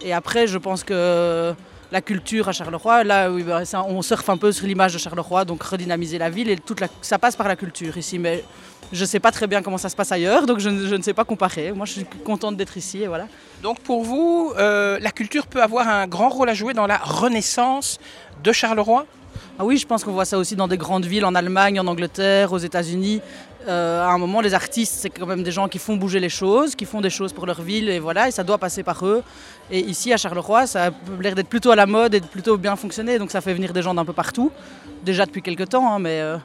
Et 0.01 0.13
après, 0.13 0.47
je 0.47 0.57
pense 0.57 0.83
que 0.83 1.53
la 1.91 2.01
culture 2.01 2.49
à 2.49 2.51
Charleroi, 2.51 3.03
là, 3.03 3.29
bah, 3.29 3.61
on 3.87 4.01
surfe 4.01 4.29
un 4.29 4.37
peu 4.37 4.51
sur 4.51 4.67
l'image 4.67 4.93
de 4.93 4.97
Charleroi, 4.97 5.45
donc 5.45 5.63
redynamiser 5.63 6.17
la 6.17 6.29
ville 6.29 6.49
et 6.49 6.57
toute 6.57 6.81
ça 7.01 7.17
passe 7.17 7.35
par 7.35 7.47
la 7.47 7.55
culture 7.55 7.97
ici. 7.97 8.19
Mais 8.19 8.43
je 8.91 9.01
ne 9.01 9.05
sais 9.05 9.19
pas 9.19 9.31
très 9.31 9.47
bien 9.47 9.61
comment 9.61 9.77
ça 9.77 9.89
se 9.89 9.95
passe 9.95 10.11
ailleurs, 10.11 10.45
donc 10.45 10.59
je, 10.59 10.69
ne 10.69 11.01
sais 11.01 11.13
pas 11.13 11.23
comparer. 11.23 11.71
Moi, 11.71 11.85
je 11.85 11.93
suis 11.93 12.05
contente 12.23 12.57
d'être 12.57 12.77
ici 12.77 13.03
et 13.03 13.07
voilà. 13.07 13.27
Donc 13.63 13.79
pour 13.79 14.03
vous, 14.03 14.53
euh, 14.57 14.97
la 15.01 15.11
culture 15.11 15.47
peut 15.47 15.61
avoir 15.61 15.87
un 15.87 16.07
grand 16.07 16.29
rôle 16.29 16.49
à 16.49 16.53
jouer 16.53 16.73
dans 16.73 16.87
la 16.87 16.97
renaissance 16.97 17.99
de 18.43 18.51
Charleroi? 18.51 19.05
Ah 19.59 19.65
oui, 19.65 19.77
je 19.77 19.87
pense 19.87 20.03
qu'on 20.03 20.11
voit 20.11 20.25
ça 20.25 20.37
aussi 20.37 20.55
dans 20.55 20.67
des 20.67 20.77
grandes 20.77 21.05
villes, 21.05 21.25
en 21.25 21.33
Allemagne, 21.33 21.79
en 21.79 21.87
Angleterre, 21.87 22.53
aux 22.53 22.59
États-Unis. 22.59 23.21
Euh, 23.67 24.03
à 24.03 24.11
un 24.11 24.17
moment, 24.19 24.39
les 24.39 24.53
artistes, 24.53 24.93
c'est 24.99 25.09
quand 25.09 25.25
même 25.25 25.41
des 25.41 25.51
gens 25.51 25.67
qui 25.67 25.79
font 25.79 25.97
bouger 25.97 26.19
les 26.19 26.29
choses, 26.29 26.75
qui 26.75 26.85
font 26.85 27.01
des 27.01 27.09
choses 27.09 27.33
pour 27.33 27.47
leur 27.47 27.63
ville, 27.63 27.89
et 27.89 27.97
voilà, 27.97 28.27
et 28.27 28.31
ça 28.31 28.43
doit 28.43 28.59
passer 28.59 28.83
par 28.83 29.03
eux. 29.03 29.23
Et 29.71 29.79
ici, 29.79 30.13
à 30.13 30.17
Charleroi, 30.17 30.67
ça 30.67 30.85
a 30.85 30.89
l'air 31.19 31.33
d'être 31.33 31.49
plutôt 31.49 31.71
à 31.71 31.75
la 31.75 31.87
mode 31.87 32.13
et 32.13 32.19
de 32.19 32.25
plutôt 32.27 32.55
bien 32.57 32.75
fonctionner, 32.75 33.17
donc 33.17 33.31
ça 33.31 33.41
fait 33.41 33.55
venir 33.55 33.73
des 33.73 33.81
gens 33.81 33.95
d'un 33.95 34.05
peu 34.05 34.13
partout, 34.13 34.51
déjà 35.03 35.25
depuis 35.25 35.41
quelques 35.41 35.69
temps, 35.69 35.91
hein, 35.91 35.97
mais 35.97 36.21
euh, 36.21 36.37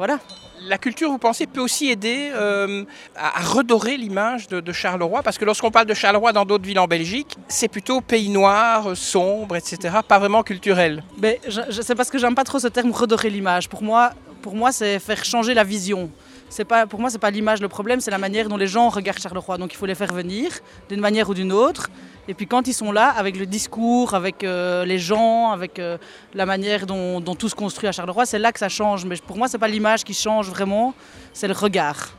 voilà 0.00 0.18
la 0.66 0.78
culture, 0.78 1.10
vous 1.10 1.18
pensez, 1.18 1.46
peut 1.46 1.60
aussi 1.60 1.88
aider 1.88 2.30
euh, 2.34 2.84
à, 3.16 3.40
redorer 3.42 3.98
l'image 3.98 4.48
de, 4.48 4.72
Charleroi? 4.72 5.22
Parce 5.22 5.36
que 5.36 5.44
lorsqu'on 5.44 5.70
parle 5.70 5.86
de 5.86 5.94
Charleroi 5.94 6.32
dans 6.32 6.46
d'autres 6.46 6.66
villes 6.66 6.78
en 6.78 6.86
Belgique, 6.86 7.36
c'est 7.48 7.68
plutôt 7.68 8.00
pays 8.00 8.30
noir, 8.30 8.96
sombre, 8.96 9.56
etc., 9.56 9.98
pas 10.06 10.18
vraiment 10.18 10.42
culturel. 10.42 11.02
Mais 11.18 11.38
je, 11.48 11.82
c'est 11.82 11.94
parce 11.94 12.10
que 12.10 12.18
j'aime 12.18 12.34
pas 12.34 12.44
trop 12.44 12.58
ce 12.58 12.68
terme 12.68 12.92
redorer 12.92 13.30
l'image. 13.30 13.68
Pour 13.68 13.82
moi, 13.82 14.12
pour 14.40 14.54
moi 14.54 14.72
c'est 14.72 14.98
faire 14.98 15.22
changer 15.22 15.52
la 15.52 15.64
vision. 15.64 16.10
C'est 16.48 16.64
pas, 16.64 16.86
pour 16.86 17.00
moi, 17.00 17.10
c'est 17.10 17.18
pas 17.18 17.30
l'image 17.30 17.60
le 17.60 17.68
problème, 17.68 18.00
c'est 18.00 18.10
la 18.10 18.18
manière 18.18 18.48
dont 18.48 18.56
les 18.56 18.66
gens 18.66 18.88
regardent 18.88 19.20
Charleroi. 19.20 19.56
Donc 19.56 19.72
il 19.72 19.76
faut 19.76 19.86
les 19.86 19.94
faire 19.94 20.12
venir 20.12 20.50
d'une 20.88 21.00
manière 21.00 21.28
ou 21.30 21.34
d'une 21.34 21.52
autre. 21.52 21.90
Et 22.30 22.34
puis 22.34 22.46
quand 22.46 22.68
ils 22.68 22.74
sont 22.74 22.92
là, 22.92 23.08
avec 23.08 23.36
le 23.36 23.44
discours, 23.44 24.14
avec 24.14 24.44
euh, 24.44 24.84
les 24.84 25.00
gens, 25.00 25.50
avec 25.50 25.80
euh, 25.80 25.98
la 26.32 26.46
manière 26.46 26.86
dont, 26.86 27.20
tout 27.34 27.48
se 27.48 27.56
construit 27.56 27.88
à 27.88 27.92
Charleroi, 27.92 28.24
c'est 28.24 28.38
là 28.38 28.52
que 28.52 28.60
ça 28.60 28.68
change. 28.68 29.04
Mais 29.04 29.16
pour 29.16 29.36
moi, 29.36 29.48
c'est 29.48 29.58
pas 29.58 29.66
l'image 29.66 30.04
qui 30.04 30.14
change 30.14 30.48
vraiment, 30.48 30.94
c'est 31.32 31.48
le 31.48 31.54
regard 31.54 32.10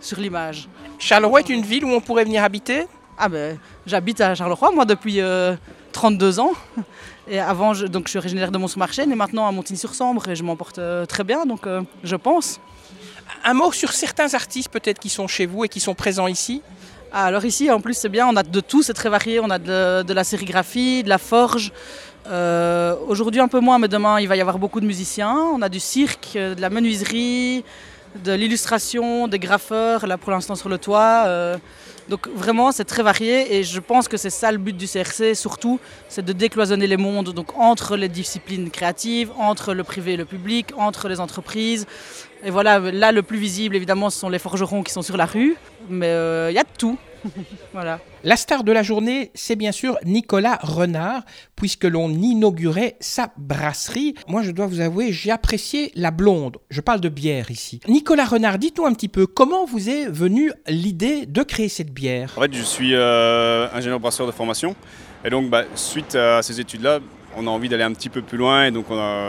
sur 0.00 0.18
l'image. 0.18 0.70
Charleroi 0.98 1.40
est 1.40 1.50
une 1.50 1.60
ville 1.60 1.84
où 1.84 1.90
on 1.90 2.00
pourrait 2.00 2.24
venir 2.24 2.42
habiter? 2.42 2.86
Ah 3.18 3.28
ben, 3.28 3.58
j'habite 3.84 4.22
à 4.22 4.34
Charleroi, 4.34 4.70
moi, 4.72 4.86
depuis 4.86 5.20
32 5.92 6.38
euh, 6.38 6.42
ans. 6.42 6.52
Et 7.28 7.38
avant, 7.38 7.74
je, 7.74 7.84
donc, 7.86 8.04
je 8.06 8.12
suis 8.12 8.18
originaire 8.18 8.50
de 8.50 8.56
Mont-sur-Marchais, 8.56 9.02
et 9.02 9.06
maintenant 9.14 9.46
à 9.46 9.52
Montigny-sur-Sambre, 9.52 10.30
et 10.30 10.34
je 10.34 10.42
m'en 10.44 10.56
porte 10.56 10.80
très 11.08 11.24
bien, 11.24 11.44
donc 11.44 11.68
je 12.02 12.16
pense. 12.16 12.58
Un 13.44 13.52
mot 13.52 13.70
sur 13.70 13.92
certains 13.92 14.32
artistes 14.32 14.70
peut-être 14.70 14.98
qui 14.98 15.10
sont 15.10 15.28
chez 15.28 15.44
vous 15.44 15.64
et 15.66 15.68
qui 15.68 15.78
sont 15.78 15.94
présents 15.94 16.26
ici? 16.26 16.62
Ah, 17.14 17.26
Alors 17.26 17.44
ici, 17.44 17.70
en 17.70 17.80
plus, 17.80 17.94
c'est 17.94 18.08
bien, 18.08 18.26
on 18.26 18.36
a 18.36 18.42
de 18.42 18.60
tout, 18.60 18.82
c'est 18.82 18.94
très 18.94 19.10
varié. 19.10 19.38
On 19.38 19.50
a 19.50 19.58
de, 19.58 20.12
la 20.12 20.24
sérigraphie, 20.24 21.02
de 21.02 21.08
la 21.10 21.18
forge. 21.18 21.72
Euh, 22.26 22.96
aujourd'hui, 23.06 23.40
un 23.40 23.48
peu 23.48 23.60
moins, 23.60 23.78
mais 23.78 23.88
demain, 23.88 24.18
il 24.20 24.28
va 24.28 24.36
y 24.36 24.40
avoir 24.40 24.58
beaucoup 24.58 24.80
de 24.80 24.86
musiciens. 24.86 25.36
On 25.36 25.60
a 25.60 25.68
du 25.68 25.80
cirque, 25.80 26.30
euh, 26.36 26.54
de 26.54 26.60
la 26.60 26.70
menuiserie, 26.70 27.64
de 28.24 28.32
l'illustration, 28.32 29.28
des 29.28 29.38
graffeurs, 29.38 30.06
là 30.06 30.16
pour 30.18 30.32
l'instant 30.32 30.54
sur 30.54 30.68
le 30.68 30.78
toit. 30.78 31.24
Euh, 31.26 31.56
donc 32.08 32.28
vraiment, 32.28 32.72
c'est 32.72 32.84
très 32.84 33.02
varié 33.02 33.56
et 33.56 33.62
je 33.62 33.80
pense 33.80 34.08
que 34.08 34.16
c'est 34.16 34.30
ça 34.30 34.50
le 34.50 34.58
but 34.58 34.76
du 34.76 34.86
CRC, 34.86 35.34
surtout, 35.34 35.78
c'est 36.08 36.24
de 36.24 36.32
décloisonner 36.32 36.86
les 36.86 36.96
mondes, 36.96 37.32
entre 37.56 37.96
les 37.96 38.08
disciplines 38.08 38.70
créatives, 38.70 39.30
entre 39.38 39.72
le 39.72 39.84
privé 39.84 40.14
et 40.14 40.16
le 40.16 40.24
public, 40.24 40.68
entre 40.76 41.08
les 41.08 41.20
entreprises. 41.20 41.86
Et 42.44 42.50
voilà, 42.50 42.78
là, 42.78 43.12
le 43.12 43.22
plus 43.22 43.38
visible, 43.38 43.76
évidemment, 43.76 44.10
ce 44.10 44.18
sont 44.18 44.28
les 44.28 44.40
forgerons 44.40 44.82
qui 44.82 44.92
sont 44.92 45.02
sur 45.02 45.16
la 45.16 45.26
rue, 45.26 45.56
mais 45.88 46.08
euh, 46.08 46.50
il 46.50 46.54
y 46.54 46.58
a 46.58 46.64
de 46.64 46.68
tout. 46.76 46.98
voilà. 47.72 48.00
La 48.24 48.34
star 48.34 48.64
de 48.64 48.72
la 48.72 48.82
journée, 48.82 49.30
c'est 49.34 49.54
bien 49.54 49.70
sûr 49.70 49.96
Nicolas 50.04 50.58
Renard, 50.60 51.22
puisque 51.54 51.84
l'on 51.84 52.10
inaugurait 52.10 52.96
sa 52.98 53.30
brasserie. 53.36 54.14
Moi, 54.26 54.42
je 54.42 54.50
dois 54.50 54.66
vous 54.66 54.80
avouer, 54.80 55.12
j'ai 55.12 55.30
apprécié 55.30 55.92
la 55.94 56.10
blonde. 56.10 56.58
Je 56.68 56.80
parle 56.80 57.00
de 57.00 57.08
bière 57.08 57.52
ici. 57.52 57.80
Nicolas 57.86 58.24
Renard, 58.24 58.58
dites-nous 58.58 58.86
un 58.86 58.92
petit 58.92 59.08
peu, 59.08 59.26
comment 59.28 59.64
vous 59.64 59.88
est 59.88 60.06
venue 60.06 60.52
l'idée 60.66 61.26
de 61.26 61.44
créer 61.44 61.68
cette 61.68 61.92
bière? 61.92 62.34
En 62.36 62.40
fait, 62.40 62.52
je 62.52 62.62
suis 62.62 62.94
euh, 62.94 63.68
ingénieur 63.72 64.00
brasseur 64.00 64.26
de 64.26 64.32
formation. 64.32 64.74
Et 65.24 65.30
donc, 65.30 65.48
bah, 65.48 65.62
suite 65.76 66.16
à 66.16 66.42
ces 66.42 66.58
études-là, 66.58 66.98
on 67.36 67.46
a 67.46 67.50
envie 67.50 67.68
d'aller 67.68 67.82
un 67.82 67.92
petit 67.92 68.08
peu 68.08 68.22
plus 68.22 68.38
loin 68.38 68.66
et 68.66 68.70
donc 68.70 68.86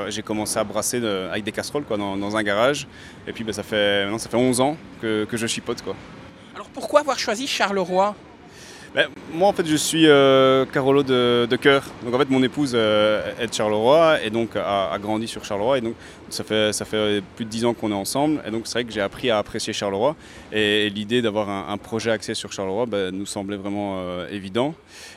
j'ai 0.09 0.21
commencé 0.21 0.57
à 0.59 0.63
brasser 0.63 1.03
avec 1.05 1.43
des 1.43 1.51
casseroles 1.51 1.83
quoi, 1.83 1.97
dans, 1.97 2.37
un 2.37 2.43
garage. 2.43 2.87
Et 3.27 3.33
puis 3.33 3.43
bah, 3.43 3.53
ça, 3.53 3.63
fait, 3.63 4.03
maintenant, 4.03 4.17
ça 4.17 4.29
fait 4.29 4.37
11 4.37 4.61
ans 4.61 4.77
que, 5.01 5.27
je 5.31 5.47
chipote. 5.47 5.81
Quoi. 5.81 5.95
Alors 6.55 6.67
pourquoi 6.69 7.01
avoir 7.01 7.17
choisi 7.17 7.47
Charleroi? 7.47 8.15
Ben, 8.93 9.07
moi, 9.33 9.47
en 9.47 9.53
fait, 9.53 9.65
je 9.65 9.75
suis 9.75 10.07
euh, 10.07 10.65
Carolo 10.67 11.01
de, 11.01 11.55
cœur. 11.55 11.83
Donc, 12.05 12.13
en 12.13 12.19
fait, 12.19 12.29
mon 12.29 12.43
épouse 12.43 12.73
euh, 12.75 13.33
est 13.39 13.47
de 13.47 13.53
Charleroi 13.53 14.21
et 14.23 14.29
donc 14.29 14.55
a, 14.55 14.95
grandi 14.99 15.27
sur 15.27 15.43
Charleroi. 15.43 15.79
Et 15.79 15.81
donc, 15.81 15.95
ça 16.29 16.43
fait, 16.43 16.71
ça 16.73 16.85
fait 16.85 17.23
plus 17.35 17.45
de 17.45 17.49
dix 17.49 17.65
ans 17.65 17.73
qu'on 17.73 17.89
est 17.89 17.95
ensemble. 17.95 18.43
Et 18.45 18.51
donc, 18.51 18.67
c'est 18.67 18.73
vrai 18.73 18.83
que 18.83 18.91
j'ai 18.91 19.01
appris 19.01 19.31
à 19.31 19.39
apprécier 19.39 19.73
Charleroi. 19.73 20.15
Et, 20.51 20.91
l'idée 20.91 21.23
d'avoir 21.23 21.49
un, 21.49 21.77
projet 21.77 22.11
axé 22.11 22.35
sur 22.35 22.53
Charleroi 22.53 22.85
ben, 22.85 23.09
nous 23.09 23.25
semblait 23.25 23.57
vraiment 23.57 23.95
euh, 23.97 24.29
évident. 24.29 24.75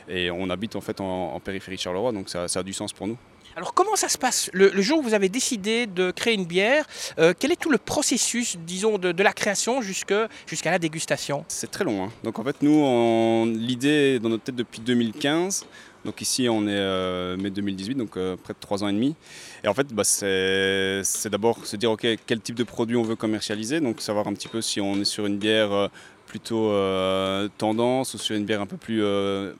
Et 0.09 0.31
on 0.31 0.49
habite 0.49 0.75
en 0.75 0.81
fait 0.81 0.99
en, 0.99 1.39
périphérie 1.39 1.75
de 1.75 1.81
Charleroi, 1.81 2.11
donc 2.11 2.29
ça 2.29 2.47
a 2.55 2.63
du 2.63 2.73
sens 2.73 2.93
pour 2.93 3.07
nous. 3.07 3.17
Alors 3.57 3.73
comment 3.73 3.95
ça 3.95 4.07
se 4.07 4.19
passe 4.19 4.51
le, 4.53 4.69
jour 4.83 4.99
où 4.99 5.01
vous 5.01 5.15
avez 5.15 5.29
décidé 5.29 5.87
de 5.87 6.11
créer 6.11 6.35
une 6.35 6.45
bière 6.45 6.85
euh, 7.17 7.33
Quel 7.37 7.51
est 7.51 7.59
tout 7.59 7.71
le 7.71 7.79
processus, 7.79 8.55
disons, 8.55 8.99
de, 8.99 9.23
la 9.23 9.33
création 9.33 9.81
jusqu'à 9.81 10.29
la 10.65 10.77
dégustation? 10.77 11.43
C'est 11.47 11.71
très 11.71 11.83
long. 11.83 12.03
Hein. 12.03 12.11
Donc 12.23 12.37
en 12.37 12.43
fait, 12.43 12.57
nous, 12.61 13.47
l'idée 13.47 14.17
est 14.17 14.19
dans 14.19 14.29
notre 14.29 14.43
tête 14.43 14.55
depuis 14.55 14.79
2015. 14.81 15.65
Donc 16.05 16.21
ici, 16.21 16.47
on 16.47 16.67
est 16.67 16.71
euh, 16.71 17.35
mai 17.35 17.49
2018, 17.49 17.95
donc 17.95 18.15
euh, 18.15 18.35
près 18.37 18.53
de 18.53 18.59
3 18.59 18.83
ans 18.83 18.89
et 18.89 18.93
demi. 18.93 19.15
Et 19.63 19.67
en 19.67 19.73
fait, 19.73 19.87
bah, 19.87 20.03
c'est 20.03 21.01
d'abord 21.25 21.65
se 21.65 21.77
dire, 21.77 21.89
OK, 21.89 22.05
quel 22.27 22.39
type 22.39 22.55
de 22.55 22.63
produit 22.63 22.95
on 22.95 23.01
veut 23.01 23.15
commercialiser. 23.15 23.79
Donc 23.79 24.01
savoir 24.01 24.27
un 24.27 24.33
petit 24.33 24.49
peu 24.49 24.61
si 24.61 24.79
on 24.81 25.01
est 25.01 25.05
sur 25.05 25.25
une 25.25 25.39
bière 25.39 25.89
plutôt 26.27 26.71
euh, 26.71 27.47
tendance 27.57 28.13
ou 28.13 28.17
sur 28.17 28.35
une 28.35 28.45
bière 28.45 28.61
un 28.61 28.65
peu 28.67 28.77
plus 28.77 29.03
euh, 29.03 29.53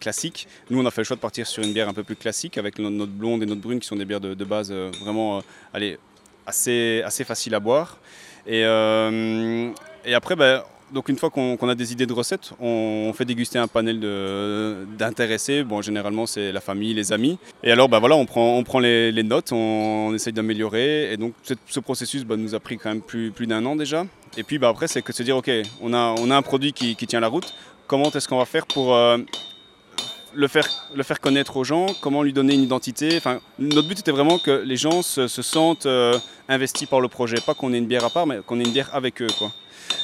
classique. 0.00 0.48
Nous, 0.70 0.80
on 0.80 0.86
a 0.86 0.90
fait 0.90 1.02
le 1.02 1.04
choix 1.04 1.16
de 1.16 1.20
partir 1.20 1.46
sur 1.46 1.62
une 1.62 1.72
bière 1.72 1.88
un 1.88 1.92
peu 1.92 2.04
plus 2.04 2.16
classique 2.16 2.56
avec 2.56 2.78
notre, 2.78 3.12
blonde 3.12 3.42
et 3.42 3.46
notre 3.46 3.60
brune 3.60 3.80
qui 3.80 3.86
sont 3.86 3.96
des 3.96 4.04
bières 4.04 4.20
de, 4.20 4.44
base 4.44 4.70
euh, 4.70 4.90
vraiment 5.02 5.42
assez, 6.46 7.02
faciles 7.26 7.54
à 7.54 7.60
boire. 7.60 7.98
Et, 8.46 8.60
et 8.60 10.14
après, 10.14 10.36
bah, 10.36 10.66
donc 10.92 11.08
une 11.08 11.16
fois 11.16 11.30
qu'on 11.30 11.56
qu 11.56 11.68
a 11.68 11.74
des 11.74 11.92
idées 11.92 12.06
de 12.06 12.12
recettes, 12.12 12.52
on, 12.60 13.12
fait 13.14 13.24
déguster 13.24 13.58
un 13.58 13.68
panel 13.68 14.00
d'intéressés. 14.98 15.64
Bon, 15.64 15.82
généralement, 15.82 16.26
c'est 16.26 16.52
la 16.52 16.60
famille, 16.60 16.94
les 16.94 17.12
amis. 17.12 17.38
Et 17.62 17.70
alors, 17.70 17.88
bah, 17.88 17.98
voilà, 17.98 18.16
on 18.16 18.24
prend, 18.26 18.78
les, 18.78 19.22
notes, 19.22 19.52
on, 19.52 20.12
essaye 20.14 20.32
d'améliorer. 20.32 21.12
Et 21.12 21.16
donc, 21.16 21.34
ce 21.42 21.80
processus 21.80 22.24
bah, 22.24 22.36
nous 22.36 22.54
a 22.54 22.60
pris 22.60 22.78
quand 22.78 22.90
même 22.90 23.02
plus, 23.02 23.46
d'un 23.46 23.64
an 23.66 23.76
déjà. 23.76 24.04
Et 24.36 24.42
puis 24.42 24.58
bah, 24.58 24.68
après, 24.68 24.88
c'est 24.88 25.02
que 25.02 25.12
se 25.12 25.22
dire, 25.22 25.36
OK, 25.36 25.50
on 25.82 25.92
a, 25.92 26.36
un 26.36 26.42
produit 26.42 26.72
qui, 26.72 26.96
qui 26.96 27.06
tient 27.06 27.20
la 27.20 27.28
route. 27.28 27.54
Comment 27.86 28.10
est-ce 28.10 28.28
qu'on 28.28 28.38
va 28.38 28.46
faire 28.46 28.66
pour 28.66 28.94
euh, 28.94 29.18
le, 30.34 30.48
faire, 30.48 30.68
le 30.94 31.02
faire 31.02 31.20
connaître 31.20 31.56
aux 31.56 31.64
gens 31.64 31.86
Comment 32.00 32.22
lui 32.22 32.32
donner 32.32 32.54
une 32.54 32.62
identité 32.62 33.16
enfin, 33.16 33.40
Notre 33.58 33.88
but 33.88 33.98
était 33.98 34.10
vraiment 34.10 34.38
que 34.38 34.62
les 34.64 34.76
gens 34.76 35.02
se, 35.02 35.28
se 35.28 35.42
sentent 35.42 35.86
euh, 35.86 36.18
investis 36.48 36.88
par 36.88 37.00
le 37.00 37.08
projet. 37.08 37.36
Pas 37.40 37.54
qu'on 37.54 37.72
ait 37.72 37.78
une 37.78 37.86
bière 37.86 38.04
à 38.04 38.10
part, 38.10 38.26
mais 38.26 38.40
qu'on 38.46 38.58
ait 38.60 38.64
une 38.64 38.72
bière 38.72 38.90
avec 38.92 39.22
eux. 39.22 39.28
Quoi. 39.38 39.50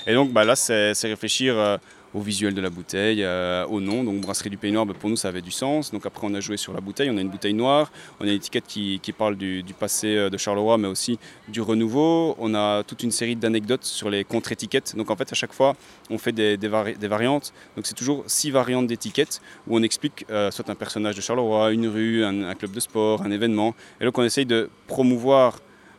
Et 0.06 0.14
donc 0.14 0.32
bah, 0.32 0.44
là, 0.44 0.56
c'est 0.56 0.92
réfléchir 1.04 1.54
euh, 1.56 1.76
au 2.14 2.20
visuel 2.20 2.54
de 2.54 2.60
la 2.60 2.70
bouteille, 2.70 3.22
euh, 3.22 3.66
au 3.66 3.80
nom. 3.80 4.04
Donc 4.04 4.20
Brasserie 4.20 4.50
du 4.50 4.56
Pays 4.56 4.72
Noir, 4.72 4.86
bah, 4.86 4.94
pour 4.98 5.10
nous, 5.10 5.16
ça 5.16 5.28
avait 5.28 5.42
du 5.42 5.50
sens. 5.50 5.92
Donc 5.92 6.06
après, 6.06 6.26
on 6.26 6.34
a 6.34 6.40
joué 6.40 6.56
sur 6.56 6.72
la 6.72 6.80
bouteille. 6.80 7.10
On 7.10 7.16
a 7.16 7.20
une 7.20 7.28
bouteille 7.28 7.54
noire. 7.54 7.90
On 8.20 8.24
a 8.24 8.28
une 8.28 8.34
étiquette 8.34 8.64
qui, 8.66 9.00
parle 9.16 9.36
du, 9.36 9.64
passé 9.78 10.30
de 10.30 10.36
Charleroi, 10.36 10.78
mais 10.78 10.88
aussi 10.88 11.18
du 11.48 11.60
renouveau. 11.60 12.36
On 12.38 12.54
a 12.54 12.82
toute 12.84 13.02
une 13.02 13.10
série 13.10 13.36
d'anecdotes 13.36 13.84
sur 13.84 14.10
les 14.10 14.24
contre-étiquettes. 14.24 14.96
Donc 14.96 15.10
en 15.10 15.16
fait, 15.16 15.30
à 15.32 15.34
chaque 15.34 15.52
fois, 15.52 15.76
on 16.10 16.18
fait 16.18 16.32
des, 16.32 16.56
des 16.56 16.68
variantes. 17.08 17.52
Donc 17.76 17.86
c'est 17.86 17.94
toujours 17.94 18.24
six 18.26 18.50
variantes 18.50 18.86
d'étiquettes 18.86 19.40
où 19.66 19.76
on 19.76 19.82
explique 19.82 20.24
euh, 20.30 20.50
soit 20.50 20.68
un 20.70 20.74
personnage 20.74 21.16
de 21.16 21.20
Charleroi, 21.20 21.72
une 21.72 21.88
rue, 21.88 22.24
un, 22.24 22.44
un 22.44 22.54
club 22.54 22.72
de 22.72 22.80
sport, 22.80 23.22
un 23.22 23.30
événement. 23.30 23.74
Et 24.00 24.04
donc 24.04 24.16
on 24.18 24.24
essaye 24.24 24.46
de 24.46 24.70
promouvoir 24.86 25.58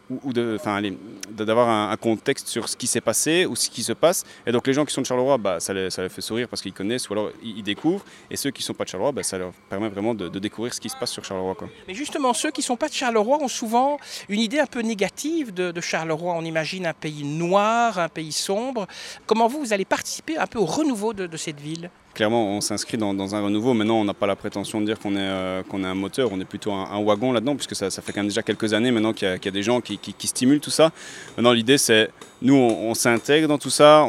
ou, 0.10 0.34
d'avoir 0.34 1.70
un, 1.70 1.92
un, 1.92 1.98
contexte 1.98 2.48
sur 2.48 2.68
ce 2.68 2.75
qui 2.75 2.88
s'est 2.88 3.01
passé 3.01 3.46
ou 3.46 3.56
ce 3.56 3.70
qui 3.70 3.84
se 3.84 3.94
passe. 3.94 4.25
Et 4.46 4.51
donc 4.51 4.66
les 4.68 4.74
gens 4.74 4.86
qui 4.86 4.94
sont 4.94 5.01
de 5.01 5.06
Charleroi, 5.06 5.38
bah, 5.38 5.60
ça, 5.60 5.74
les, 5.74 5.89
ça 5.89 6.01
les 6.01 6.10
fait 6.10 6.22
sourire 6.22 6.48
parce 6.48 6.62
qu'ils 6.62 6.74
connaissent 6.74 7.10
ou 7.10 7.13
alors 7.13 7.32
ils, 7.44 7.60
ils, 7.60 7.63
découvrent. 7.63 8.04
Et 8.30 8.36
ceux 8.36 8.51
qui 8.51 8.62
ne 8.62 8.66
sont 8.66 8.74
pas 8.74 8.84
de 8.84 8.89
Charleroi, 8.89 9.12
bah, 9.12 9.24
ça 9.24 9.38
leur 9.38 9.51
permet 9.70 9.89
vraiment 9.89 10.13
de, 10.13 10.28
découvrir 10.39 10.74
ce 10.74 10.80
qui 10.80 10.89
se 10.89 10.98
passe 10.98 11.12
sur 11.12 11.24
Charleroi. 11.24 11.56
Quoi. 11.56 11.70
Mais 11.88 11.94
justement, 11.94 12.34
ceux 12.34 12.51
qui 12.51 12.62
ne 12.62 12.66
sont 12.66 12.78
pas 12.78 12.88
de 12.88 12.94
Charleroi 12.94 13.42
ont 13.42 13.48
souvent 13.48 14.00
une 14.30 14.39
idée 14.39 14.60
un 14.60 14.66
peu 14.66 14.82
négative 14.82 15.54
de, 15.54 15.72
de, 15.72 15.82
Charleroi. 15.82 16.34
On 16.34 16.44
imagine 16.44 16.86
un 16.86 16.94
pays 16.94 17.24
noir, 17.24 18.00
un 18.00 18.10
pays 18.10 18.32
sombre. 18.32 18.88
Comment 19.25 19.48
vous, 19.48 19.60
vous 19.60 19.74
allez 19.74 19.86
participer 19.86 20.38
un 20.38 20.48
peu 20.48 20.60
au 20.60 20.66
renouveau 20.66 21.13
de 21.13 21.38
cette 21.38 21.60
ville? 21.60 21.89
Clairement, 22.13 22.48
on 22.48 22.62
s'inscrit 22.62 22.98
dans, 22.98 23.36
un 23.36 23.42
renouveau. 23.42 23.74
Maintenant, 23.74 23.96
on 23.96 24.06
n'a 24.06 24.13
pas 24.13 24.28
la 24.28 24.36
prétention 24.36 24.82
de 24.82 24.86
dire 24.86 25.00
qu'on 25.00 25.16
est, 25.16 25.20
euh, 25.20 25.62
est 25.62 25.86
un 25.86 25.96
moteur, 25.96 26.30
on 26.32 26.39
est 26.39 26.46
plutôt 26.46 26.72
un, 26.72 27.01
wagon 27.04 27.32
là-dedans, 27.32 27.56
puisque 27.56 27.75
ça, 27.75 27.89
fait 27.89 28.12
quand 28.12 28.22
même 28.22 28.28
déjà 28.28 28.44
quelques 28.44 28.74
années 28.74 28.92
maintenant 28.92 29.13
qu'il 29.13 29.28
y, 29.28 29.48
a 29.48 29.51
des 29.51 29.63
gens 29.63 29.82
qui, 29.82 30.00
stimulent 30.20 30.60
tout 30.60 30.70
ça. 30.70 30.92
Maintenant, 31.38 31.54
l'idée, 31.54 31.78
c'est, 31.78 32.10
nous, 32.42 32.56
on, 32.56 32.94
s'intègre 32.94 33.48
dans 33.48 33.58
tout 33.58 33.70
ça, 33.70 34.06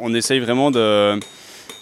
on, 0.00 0.14
essaye 0.14 0.40
vraiment 0.40 0.70
de, 0.70 1.18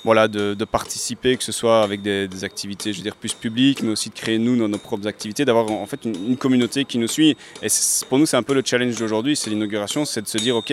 voilà, 0.05 0.29
de, 0.29 0.65
participer, 0.65 1.37
que 1.37 1.45
ce 1.45 1.53
soit 1.53 1.83
avec 1.83 2.03
des, 2.03 2.45
activités, 2.45 2.93
je 2.93 2.99
veux 2.99 3.05
dire, 3.05 3.17
plus 3.17 3.33
publiques, 3.33 3.83
mais 3.83 3.93
aussi 3.93 4.11
de 4.11 4.15
créer, 4.15 4.39
nous, 4.39 4.57
nos, 4.57 4.69
nos 4.69 4.79
propres 4.79 5.07
activités, 5.07 5.45
d'avoir 5.45 5.71
en 5.71 5.87
fait 5.87 6.05
une, 6.05 6.15
une, 6.31 6.37
communauté 6.37 6.85
qui 6.85 6.99
nous 6.99 7.09
suit. 7.09 7.37
Et 7.63 7.69
pour 8.09 8.19
nous, 8.19 8.27
c'est 8.27 8.37
un 8.37 8.43
peu 8.43 8.55
le 8.55 8.63
challenge 8.65 8.97
d'aujourd'hui, 8.97 9.37
c'est 9.37 9.51
l'inauguration, 9.51 10.05
c'est 10.05 10.23
de 10.23 10.29
se 10.29 10.39
dire, 10.39 10.57
OK, 10.57 10.73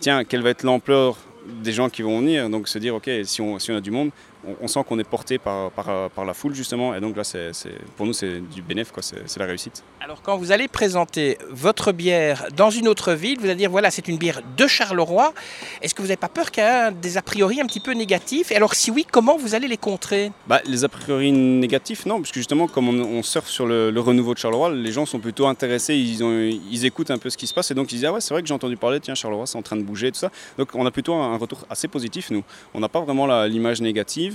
tiens, 0.00 0.24
quelle 0.24 0.42
va 0.42 0.50
être 0.50 0.62
l'ampleur 0.62 1.16
des 1.46 1.72
gens 1.72 1.88
qui 1.88 2.02
vont 2.02 2.20
venir, 2.20 2.48
donc 2.50 2.68
se 2.68 2.78
dire, 2.78 2.94
OK, 2.94 3.10
si 3.24 3.40
on, 3.40 3.58
si 3.58 3.70
on 3.70 3.76
a 3.76 3.80
du 3.80 3.90
monde, 3.90 4.10
on, 4.46 4.56
on 4.62 4.68
sent 4.68 4.80
qu'on 4.88 4.98
est 4.98 5.08
porté 5.08 5.38
par, 5.38 5.70
par, 5.70 6.10
par, 6.10 6.24
la 6.24 6.34
foule 6.34 6.54
justement 6.54 6.94
et 6.94 7.00
donc 7.00 7.16
là 7.16 7.24
c'est 7.24 7.52
pour 7.96 8.06
nous 8.06 8.12
c'est 8.12 8.40
du 8.40 8.62
bénéfice 8.62 8.82
c'est 9.26 9.38
la 9.38 9.46
réussite. 9.46 9.82
Alors 10.00 10.22
quand 10.22 10.36
vous 10.36 10.52
allez 10.52 10.68
présenter 10.68 11.38
votre 11.50 11.92
bière 11.92 12.46
dans 12.56 12.70
une 12.70 12.88
autre 12.88 13.12
ville, 13.12 13.38
vous 13.38 13.46
allez 13.46 13.56
dire 13.56 13.70
voilà 13.70 13.90
c'est 13.90 14.08
une 14.08 14.18
bière 14.18 14.40
de 14.56 14.66
Charleroi, 14.66 15.32
est-ce 15.80 15.94
que 15.94 16.02
vous 16.02 16.08
n'avez 16.08 16.16
pas 16.16 16.28
peur 16.28 16.50
qu'il 16.50 16.62
y 16.62 16.66
ait 16.66 16.90
des 16.90 17.16
a 17.16 17.22
priori 17.22 17.60
un 17.60 17.66
petit 17.66 17.80
peu 17.80 17.92
négatifs? 17.92 18.50
Et 18.50 18.56
alors 18.56 18.74
si 18.74 18.90
oui 18.90 19.06
comment 19.10 19.36
vous 19.36 19.54
allez 19.54 19.68
les 19.68 19.76
contrer? 19.76 20.32
Bah, 20.46 20.60
Les 20.66 20.84
a 20.84 20.88
priori 20.88 21.32
négatifs 21.32 22.06
non 22.06 22.20
parce 22.20 22.30
que 22.30 22.40
justement 22.40 22.66
comme 22.66 22.88
on, 22.88 23.18
on 23.18 23.22
surfe 23.22 23.48
sur 23.48 23.66
le, 23.66 23.90
le, 23.90 24.00
renouveau 24.00 24.34
de 24.34 24.38
Charleroi, 24.38 24.70
les 24.70 24.92
gens 24.92 25.06
sont 25.06 25.20
plutôt 25.20 25.46
intéressés, 25.46 25.94
ils, 25.94 26.24
ont, 26.24 26.32
ils 26.32 26.84
écoutent 26.84 27.10
un 27.10 27.18
peu 27.18 27.30
ce 27.30 27.36
qui 27.36 27.46
se 27.46 27.54
passe 27.54 27.70
et 27.70 27.74
donc 27.74 27.92
ils 27.92 27.96
disent 27.96 28.06
ah 28.06 28.12
ouais 28.12 28.20
c'est 28.20 28.34
vrai 28.34 28.42
que 28.42 28.48
j'ai 28.48 28.54
entendu 28.54 28.76
parler 28.76 29.00
tiens 29.00 29.14
Charleroi 29.14 29.46
c'est 29.46 29.58
en 29.58 29.62
train 29.62 29.76
de 29.76 29.82
bouger 29.82 30.10
tout 30.10 30.18
ça. 30.18 30.30
Donc 30.58 30.70
on 30.74 30.84
a 30.86 30.90
plutôt 30.90 31.14
un 31.14 31.36
retour 31.36 31.64
assez 31.70 31.88
positif 31.88 32.30
nous, 32.30 32.42
on 32.74 32.80
n'a 32.80 32.88
pas 32.88 33.00
vraiment 33.00 33.44
l'image 33.44 33.80
négative 33.80 34.31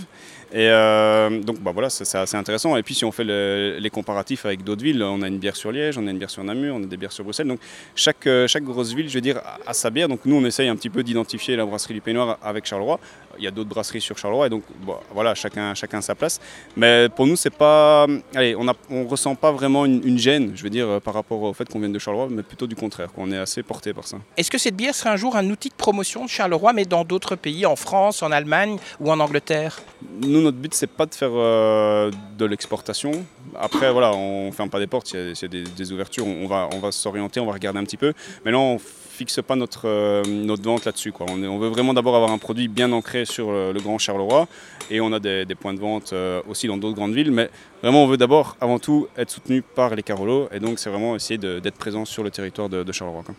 et 0.52 0.70
euh, 0.70 1.42
donc 1.42 1.60
bah 1.60 1.72
voilà, 1.74 1.90
c'est 1.90 2.18
assez 2.18 2.38
intéressant. 2.38 2.78
Et 2.78 2.84
puis 2.84 2.96
si 2.96 3.04
on 3.04 3.12
fait 3.12 3.26
le, 3.26 3.78
les 3.80 3.90
comparatifs 3.90 4.46
avec 4.46 4.64
d'autres 4.64 4.84
villes, 4.84 5.04
on 5.04 5.22
a 5.22 5.28
une 5.28 5.40
bière 5.40 5.58
sur 5.58 5.72
Liège, 5.72 5.98
on 5.98 6.08
a 6.08 6.12
une 6.12 6.18
bière 6.18 6.30
sur 6.30 6.44
Namur, 6.44 6.76
on 6.76 6.84
a 6.84 6.86
des 6.86 6.96
bières 6.96 7.12
sur 7.12 7.26
Bruxelles. 7.26 7.48
Donc 7.48 7.60
chaque, 7.96 8.26
euh, 8.28 8.48
chaque 8.48 8.64
grosse 8.64 8.94
ville, 8.94 9.10
je 9.10 9.16
veux 9.16 9.22
dire, 9.22 9.42
a 9.66 9.74
sa 9.74 9.90
bière. 9.90 10.08
Donc 10.08 10.22
nous, 10.26 10.36
on 10.36 10.46
essaye 10.46 10.70
un 10.70 10.76
petit 10.78 10.90
peu 10.90 11.04
d'identifier 11.04 11.58
la 11.58 11.66
brasserie 11.66 11.96
du 11.96 12.02
Pays 12.02 12.14
Noir 12.14 12.38
avec 12.42 12.66
Charleroi. 12.66 13.00
Il 13.38 13.44
y 13.44 13.48
a 13.48 13.52
d'autres 13.52 13.70
brasseries 13.70 14.02
sur 14.02 14.18
Charleroi 14.18 14.48
et 14.48 14.50
donc 14.50 14.64
bon, 14.80 14.96
voilà, 15.14 15.36
chacun, 15.36 15.76
chacun 15.76 16.00
sa 16.00 16.16
place. 16.16 16.40
Mais 16.78 17.10
pour 17.10 17.28
nous, 17.28 17.36
c'est 17.36 17.54
pas, 17.54 18.08
allez, 18.34 18.56
on, 18.56 18.66
on 18.90 19.06
ressent 19.06 19.36
pas 19.36 19.52
vraiment 19.52 19.86
une, 19.86 20.18
gêne, 20.18 20.54
je 20.56 20.64
veux 20.64 20.70
dire, 20.70 21.02
par 21.02 21.14
rapport 21.14 21.42
au 21.42 21.54
fait 21.54 21.68
qu'on 21.70 21.80
vienne 21.80 21.92
de 21.92 22.00
Charleroi, 22.00 22.30
mais 22.32 22.42
plutôt 22.42 22.68
du 22.68 22.76
contraire. 22.76 23.10
On 23.18 23.32
est 23.32 23.38
assez 23.38 23.64
porté 23.64 23.94
par 23.94 24.08
ça. 24.08 24.18
Est-ce 24.38 24.50
que 24.50 24.58
cette 24.58 24.76
bière 24.76 24.96
sera 24.96 25.12
un 25.12 25.18
jour 25.18 25.36
un 25.36 25.48
outil 25.50 25.70
de 25.70 25.76
promotion 25.76 26.24
de 26.24 26.30
Charleroi, 26.30 26.72
mais 26.72 26.86
dans 26.86 27.04
d'autres 27.04 27.36
pays, 27.36 27.66
en 27.66 27.76
France, 27.76 28.24
en 28.24 28.32
Allemagne 28.32 28.78
ou 29.00 29.12
en 29.12 29.20
Angleterre? 29.20 29.82
Nous, 30.22 30.42
notre 30.42 30.58
but, 30.58 30.74
c'est 30.74 30.88
pas 30.88 31.06
de 31.06 31.14
faire 31.14 31.32
euh, 31.34 32.12
de 32.38 32.46
l'exportation. 32.46 33.12
Après, 33.56 33.92
voilà, 33.92 34.14
on 34.14 34.52
ferme 34.52 34.70
pas 34.70 34.80
des 34.80 34.88
portes, 34.88 35.12
il 35.12 35.34
y 35.34 35.46
a, 35.46 35.48
des, 35.48 35.92
ouvertures, 35.92 36.26
on 36.28 36.48
va, 36.48 36.70
on 36.74 36.80
va 36.80 36.92
s'orienter, 36.92 37.40
on 37.40 37.46
va 37.46 37.54
regarder 37.54 37.80
un 37.80 37.84
petit 37.84 37.98
peu. 37.98 38.14
Mais 38.46 38.52
là, 38.52 38.60
on 38.60 38.80
fixe 39.18 39.42
pas 39.42 39.56
notre, 39.56 39.88
euh, 39.88 40.24
notre 40.26 40.64
vente 40.64 40.86
là-dessus. 40.86 41.12
On, 41.20 41.44
on, 41.44 41.58
veut 41.58 41.70
vraiment 41.70 41.94
d'abord 41.94 42.16
avoir 42.16 42.32
un 42.32 42.38
produit 42.38 42.68
bien 42.68 42.92
ancré 42.92 43.26
sur 43.26 43.52
le, 43.52 43.74
Grand 43.80 43.98
Charleroi 43.98 44.48
et 44.92 45.02
on 45.02 45.12
a 45.12 45.20
des, 45.20 45.46
points 45.60 45.74
de 45.74 45.80
vente 45.80 46.14
euh, 46.14 46.42
aussi 46.48 46.68
dans 46.68 46.78
d'autres 46.78 46.96
grandes 46.96 47.14
villes. 47.14 47.32
Mais 47.32 47.50
vraiment, 47.82 48.04
on 48.04 48.08
veut 48.08 48.18
d'abord, 48.18 48.56
avant 48.62 48.80
tout, 48.80 49.08
être 49.18 49.32
soutenu 49.32 49.62
par 49.64 49.96
les 49.96 50.04
Carolos 50.04 50.48
et 50.52 50.60
donc 50.60 50.78
c'est 50.78 50.90
vraiment 50.90 51.16
essayer 51.16 51.38
d'être 51.38 51.78
présent 51.78 52.06
sur 52.06 52.24
le 52.24 52.30
territoire 52.30 52.70
de, 52.70 52.92
Charleroi. 52.92 53.24
Quoi. 53.24 53.36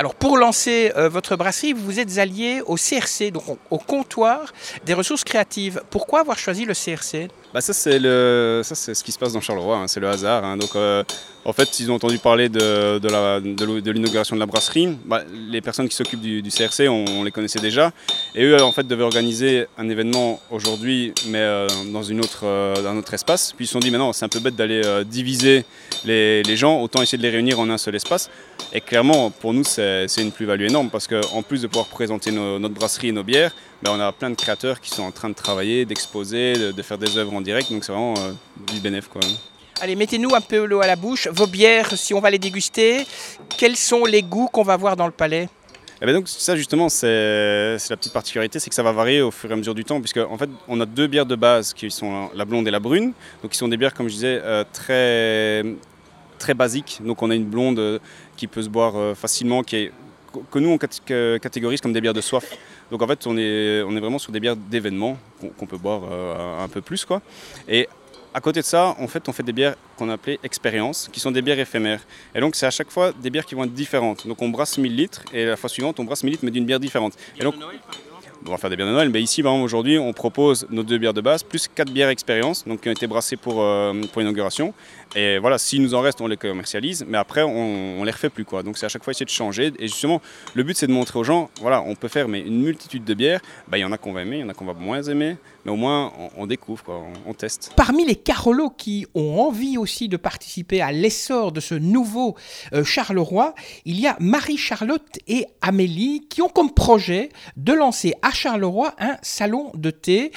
Alors 0.00 0.14
pour 0.14 0.38
lancer 0.38 0.92
euh, 0.96 1.10
votre 1.10 1.36
brasserie, 1.36 1.74
vous 1.74 1.84
vous 1.84 2.00
êtes 2.00 2.16
allié 2.16 2.62
au 2.64 2.76
CRC, 2.76 3.30
donc 3.30 3.42
au 3.70 3.76
comptoir 3.76 4.54
des 4.86 4.94
ressources 4.94 5.24
créatives. 5.24 5.82
Pourquoi 5.90 6.20
avoir 6.20 6.38
choisi 6.38 6.64
le 6.64 6.72
CRC 6.72 7.28
bah 7.52 7.60
ça 7.60 7.72
c'est 7.72 7.98
le 7.98 8.60
ça 8.62 8.76
c'est 8.76 8.94
ce 8.94 9.02
qui 9.02 9.10
se 9.10 9.18
passe 9.18 9.32
dans 9.32 9.40
Charleroi, 9.40 9.76
hein, 9.76 9.88
c'est 9.88 9.98
le 9.98 10.08
hasard. 10.08 10.44
Hein. 10.44 10.56
Donc 10.56 10.76
euh, 10.76 11.02
en 11.44 11.52
fait 11.52 11.80
ils 11.80 11.90
ont 11.90 11.94
entendu 11.94 12.18
parler 12.18 12.48
de, 12.48 12.98
de 12.98 13.90
l'inauguration 13.90 14.36
de 14.36 14.40
la 14.40 14.46
brasserie. 14.46 14.96
Bah, 15.04 15.22
les 15.48 15.60
personnes 15.60 15.88
qui 15.88 15.96
s'occupent 15.96 16.20
du, 16.20 16.42
CRC 16.42 16.88
on, 16.88 17.24
les 17.24 17.32
connaissait 17.32 17.58
déjà 17.58 17.90
et 18.36 18.44
eux 18.44 18.62
en 18.62 18.70
fait 18.70 18.86
devaient 18.86 19.02
organiser 19.02 19.66
un 19.78 19.88
événement 19.88 20.40
aujourd'hui 20.50 21.12
mais 21.26 21.38
euh, 21.38 21.66
dans 21.92 22.04
une 22.04 22.20
autre 22.20 22.42
euh, 22.44 22.76
dans 22.76 22.90
un 22.90 22.96
autre 22.98 23.14
espace. 23.14 23.52
Puis 23.56 23.64
ils 23.64 23.68
se 23.68 23.72
sont 23.72 23.80
dit 23.80 23.90
maintenant 23.90 24.12
c'est 24.12 24.24
un 24.24 24.28
peu 24.28 24.38
bête 24.38 24.54
d'aller 24.54 24.82
diviser 25.04 25.64
les, 26.04 26.44
les, 26.44 26.56
gens, 26.56 26.80
autant 26.80 27.02
essayer 27.02 27.18
de 27.18 27.22
les 27.22 27.30
réunir 27.30 27.58
en 27.58 27.68
un 27.68 27.78
seul 27.78 27.96
espace. 27.96 28.30
Et 28.72 28.80
clairement 28.80 29.30
pour 29.30 29.54
nous 29.54 29.64
c'est 29.64 30.06
une 30.18 30.30
plus-value 30.30 30.66
énorme 30.66 30.88
parce 30.88 31.08
qu'en 31.08 31.42
plus 31.42 31.62
de 31.62 31.66
pouvoir 31.66 31.86
présenter 31.86 32.30
notre 32.30 32.74
brasserie 32.74 33.08
et 33.08 33.12
nos 33.12 33.24
bières, 33.24 33.52
bah, 33.82 33.90
on 33.94 34.00
a 34.00 34.12
plein 34.12 34.30
de 34.30 34.34
créateurs 34.34 34.80
qui 34.80 34.90
sont 34.90 35.02
en 35.02 35.10
train 35.10 35.28
de 35.28 35.34
travailler, 35.34 35.84
d'exposer, 35.84 36.54
de, 36.54 36.72
de, 36.72 36.82
faire 36.82 36.98
des 36.98 37.16
œuvres 37.16 37.34
en 37.34 37.40
direct. 37.40 37.72
Donc 37.72 37.84
c'est 37.84 37.92
vraiment 37.92 38.14
euh, 38.18 38.32
du 38.72 38.80
bénéf. 38.80 39.08
Quoi. 39.08 39.20
Allez, 39.80 39.96
mettez-nous 39.96 40.34
un 40.34 40.40
peu 40.40 40.64
l'eau 40.64 40.80
à 40.80 40.86
la 40.86 40.96
bouche. 40.96 41.28
Vos 41.28 41.46
bières, 41.46 41.96
si 41.96 42.12
on 42.12 42.20
va 42.20 42.30
les 42.30 42.38
déguster, 42.38 43.06
quels 43.56 43.76
sont 43.76 44.04
les 44.04 44.22
goûts 44.22 44.48
qu'on 44.52 44.62
va 44.62 44.76
voir 44.76 44.96
dans 44.96 45.06
le 45.06 45.12
palais? 45.12 45.48
Et 46.02 46.06
bien 46.06 46.14
donc 46.14 46.28
ça 46.28 46.56
justement 46.56 46.88
c'est 46.88 47.76
la 47.90 47.96
petite 47.98 48.14
particularité, 48.14 48.58
c'est 48.58 48.70
que 48.70 48.74
ça 48.74 48.82
va 48.82 48.90
varier 48.90 49.20
au 49.20 49.30
fur 49.30 49.50
et 49.50 49.52
à 49.52 49.56
mesure 49.56 49.74
du 49.74 49.84
temps, 49.84 50.00
puisque 50.00 50.16
en 50.16 50.38
fait 50.38 50.48
on 50.66 50.80
a 50.80 50.86
deux 50.86 51.06
bières 51.06 51.26
de 51.26 51.36
base 51.36 51.74
qui 51.74 51.90
sont 51.90 52.30
la 52.34 52.46
blonde 52.46 52.66
et 52.66 52.70
la 52.70 52.80
brune, 52.80 53.12
donc 53.42 53.52
qui 53.52 53.58
sont 53.58 53.68
des 53.68 53.76
bières 53.76 53.92
comme 53.92 54.08
je 54.08 54.14
disais 54.14 54.40
euh, 54.42 54.64
très 54.72 55.62
très 56.38 56.54
basiques. 56.54 57.00
Donc 57.04 57.22
on 57.22 57.30
a 57.30 57.34
une 57.34 57.44
blonde 57.44 57.78
euh, 57.78 57.98
qui 58.36 58.46
peut 58.46 58.62
se 58.62 58.70
boire 58.70 58.96
euh, 58.96 59.14
facilement, 59.14 59.62
qui 59.62 59.76
est 59.76 59.92
que 60.50 60.58
nous 60.58 60.70
on 60.70 60.78
catégorise 60.78 61.80
comme 61.80 61.92
des 61.92 62.00
bières 62.00 62.14
de 62.14 62.20
soif. 62.20 62.56
Donc 62.90 63.02
en 63.02 63.06
fait 63.06 63.26
on 63.26 63.36
est, 63.36 63.82
on 63.82 63.96
est 63.96 64.00
vraiment 64.00 64.18
sur 64.18 64.32
des 64.32 64.40
bières 64.40 64.56
d'événement 64.56 65.18
qu'on 65.58 65.66
peut 65.66 65.78
boire 65.78 66.02
un 66.60 66.68
peu 66.68 66.80
plus 66.80 67.04
quoi. 67.04 67.22
Et 67.68 67.88
à 68.32 68.40
côté 68.40 68.60
de 68.60 68.64
ça, 68.64 68.94
en 68.98 69.08
fait, 69.08 69.28
on 69.28 69.32
fait 69.32 69.42
des 69.42 69.52
bières 69.52 69.74
qu'on 69.96 70.08
a 70.08 70.14
appelées 70.14 70.38
expériences, 70.42 71.08
qui 71.12 71.20
sont 71.20 71.30
des 71.30 71.42
bières 71.42 71.58
éphémères. 71.58 72.00
Et 72.34 72.40
donc, 72.40 72.54
c'est 72.54 72.66
à 72.66 72.70
chaque 72.70 72.90
fois 72.90 73.12
des 73.12 73.30
bières 73.30 73.44
qui 73.44 73.54
vont 73.54 73.64
être 73.64 73.74
différentes. 73.74 74.26
Donc, 74.26 74.40
on 74.42 74.48
brasse 74.48 74.78
1000 74.78 74.94
litres 74.94 75.22
et 75.32 75.46
la 75.46 75.56
fois 75.56 75.68
suivante, 75.68 75.98
on 75.98 76.04
brasse 76.04 76.22
1000 76.22 76.32
litres, 76.32 76.44
mais 76.44 76.50
d'une 76.50 76.64
bière 76.64 76.80
différente. 76.80 77.14
Et 77.38 77.42
donc, 77.42 77.54
on 78.46 78.50
va 78.50 78.56
faire 78.56 78.70
des 78.70 78.76
bières 78.76 78.86
de 78.86 78.92
Noël, 78.92 79.10
mais 79.10 79.20
ici, 79.20 79.42
aujourd'hui, 79.42 79.98
on 79.98 80.12
propose 80.12 80.66
nos 80.70 80.82
deux 80.82 80.98
bières 80.98 81.12
de 81.12 81.20
base, 81.20 81.42
plus 81.42 81.68
quatre 81.68 81.92
bières 81.92 82.08
expérience, 82.08 82.66
donc 82.66 82.80
qui 82.80 82.88
ont 82.88 82.92
été 82.92 83.06
brassées 83.06 83.36
pour, 83.36 83.60
euh, 83.60 83.92
pour 84.12 84.20
l'inauguration. 84.20 84.72
Et 85.16 85.38
voilà, 85.38 85.58
s'il 85.58 85.82
nous 85.82 85.94
en 85.94 86.00
reste, 86.00 86.20
on 86.20 86.28
les 86.28 86.36
commercialise, 86.36 87.04
mais 87.08 87.18
après, 87.18 87.42
on, 87.42 88.00
ne 88.00 88.04
les 88.04 88.10
refait 88.12 88.30
plus. 88.30 88.44
Quoi. 88.44 88.62
Donc 88.62 88.78
c'est 88.78 88.86
à 88.86 88.88
chaque 88.88 89.02
fois 89.02 89.10
essayer 89.10 89.26
de 89.26 89.30
changer. 89.30 89.72
Et 89.78 89.88
justement, 89.88 90.22
le 90.54 90.62
but, 90.62 90.76
c'est 90.76 90.86
de 90.86 90.92
montrer 90.92 91.18
aux 91.18 91.24
gens, 91.24 91.50
voilà, 91.60 91.82
on 91.82 91.96
peut 91.96 92.08
faire 92.08 92.28
mais 92.28 92.40
une 92.40 92.62
multitude 92.62 93.04
de 93.04 93.14
bières. 93.14 93.40
Bah, 93.68 93.78
il 93.78 93.80
y 93.80 93.84
en 93.84 93.92
a 93.92 93.98
qu'on 93.98 94.12
va 94.12 94.22
aimer, 94.22 94.38
il 94.38 94.40
y 94.40 94.44
en 94.44 94.48
a 94.48 94.54
qu'on 94.54 94.64
va 94.64 94.74
moins 94.74 95.02
aimer, 95.02 95.36
mais 95.64 95.72
au 95.72 95.76
moins, 95.76 96.12
on, 96.36 96.46
découvre, 96.46 96.84
quoi, 96.84 97.02
on, 97.26 97.34
teste. 97.34 97.72
Parmi 97.76 98.04
les 98.04 98.14
Carolos 98.14 98.70
qui 98.70 99.06
ont 99.14 99.40
envie 99.40 99.78
aussi 99.78 100.08
de 100.08 100.16
participer 100.16 100.80
à 100.80 100.92
l'essor 100.92 101.50
de 101.52 101.60
ce 101.60 101.74
nouveau 101.74 102.36
euh, 102.72 102.84
Charleroi, 102.84 103.54
il 103.84 103.98
y 103.98 104.06
a 104.06 104.16
Marie-Charlotte 104.20 105.18
et 105.26 105.46
Amélie 105.60 106.26
qui 106.28 106.40
ont 106.42 106.48
comme 106.48 106.72
projet 106.72 107.30
de 107.56 107.72
lancer 107.72 108.14
à 108.22 108.30
Charleroi 108.30 108.94
un 108.98 109.16
salon 109.22 109.72
de 109.74 109.90
thé. 109.90 110.32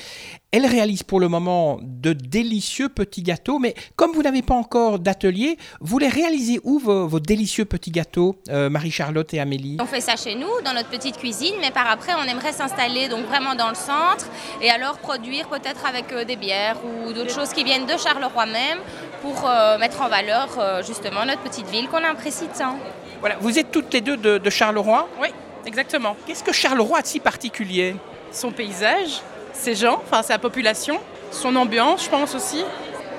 Elle 0.56 0.68
réalise 0.68 1.02
pour 1.02 1.20
le 1.20 1.30
moment 1.30 1.80
de 1.82 2.14
délicieux 2.14 2.88
petits 2.88 3.24
gâteaux, 3.24 3.58
mais 3.58 3.74
comme 3.96 4.12
vous 4.12 4.22
n'avez 4.22 4.44
pas 4.44 4.54
encore 4.54 5.00
d'atelier, 5.00 5.58
vous 5.82 5.98
les 5.98 6.10
réalisez 6.10 6.60
où 6.64 6.78
vos, 6.78 7.20
délicieux 7.20 7.66
petits 7.66 7.90
gâteaux, 7.90 8.36
euh, 8.50 8.70
Marie-Charlotte 8.70 9.34
et 9.34 9.40
Amélie? 9.40 9.78
On 9.82 9.88
fait 9.88 10.00
ça 10.00 10.16
chez 10.16 10.36
nous, 10.36 10.62
dans 10.64 10.76
notre 10.76 10.90
petite 10.90 11.18
cuisine, 11.18 11.56
mais 11.60 11.72
par 11.72 11.90
après, 11.90 12.12
on 12.14 12.30
aimerait 12.30 12.52
s'installer 12.52 13.08
donc 13.08 13.26
vraiment 13.26 13.56
dans 13.56 13.70
le 13.70 13.74
centre 13.74 14.28
et 14.62 14.70
alors 14.70 15.00
produire 15.00 15.48
peut-être 15.48 15.88
avec 15.88 16.14
euh, 16.14 16.24
des 16.24 16.36
bières 16.36 16.78
ou 16.86 17.14
d'autres 17.14 17.34
choses 17.34 17.50
qui 17.50 17.64
viennent 17.64 17.88
de 17.88 17.98
Charleroi 17.98 18.46
même 18.46 18.78
pour 19.24 19.50
euh, 19.50 19.80
mettre 19.80 20.04
en 20.04 20.08
valeur 20.08 20.84
justement 20.86 21.26
notre 21.26 21.42
petite 21.42 21.68
ville 21.72 21.88
qu'on 21.88 22.04
apprécie 22.04 22.46
tant. 22.56 22.78
Voilà, 23.22 23.38
vous 23.42 23.58
êtes 23.58 23.72
toutes 23.72 23.92
les 23.92 24.02
deux 24.02 24.18
de, 24.18 24.38
de 24.38 24.50
Charleroi? 24.52 25.10
Oui, 25.20 25.30
exactement. 25.66 26.16
Qu'est-ce 26.28 26.44
que 26.44 26.54
Charleroi 26.54 27.00
a 27.00 27.02
de 27.02 27.08
si 27.08 27.20
particulier? 27.20 27.96
Son 28.32 28.52
paysage, 28.52 29.22
ses 29.54 29.76
gens, 29.76 30.02
enfin 30.06 30.24
sa 30.24 30.38
population, 30.38 31.00
son 31.32 31.56
ambiance, 31.56 32.06
je 32.06 32.10
pense 32.10 32.36
aussi. 32.36 32.64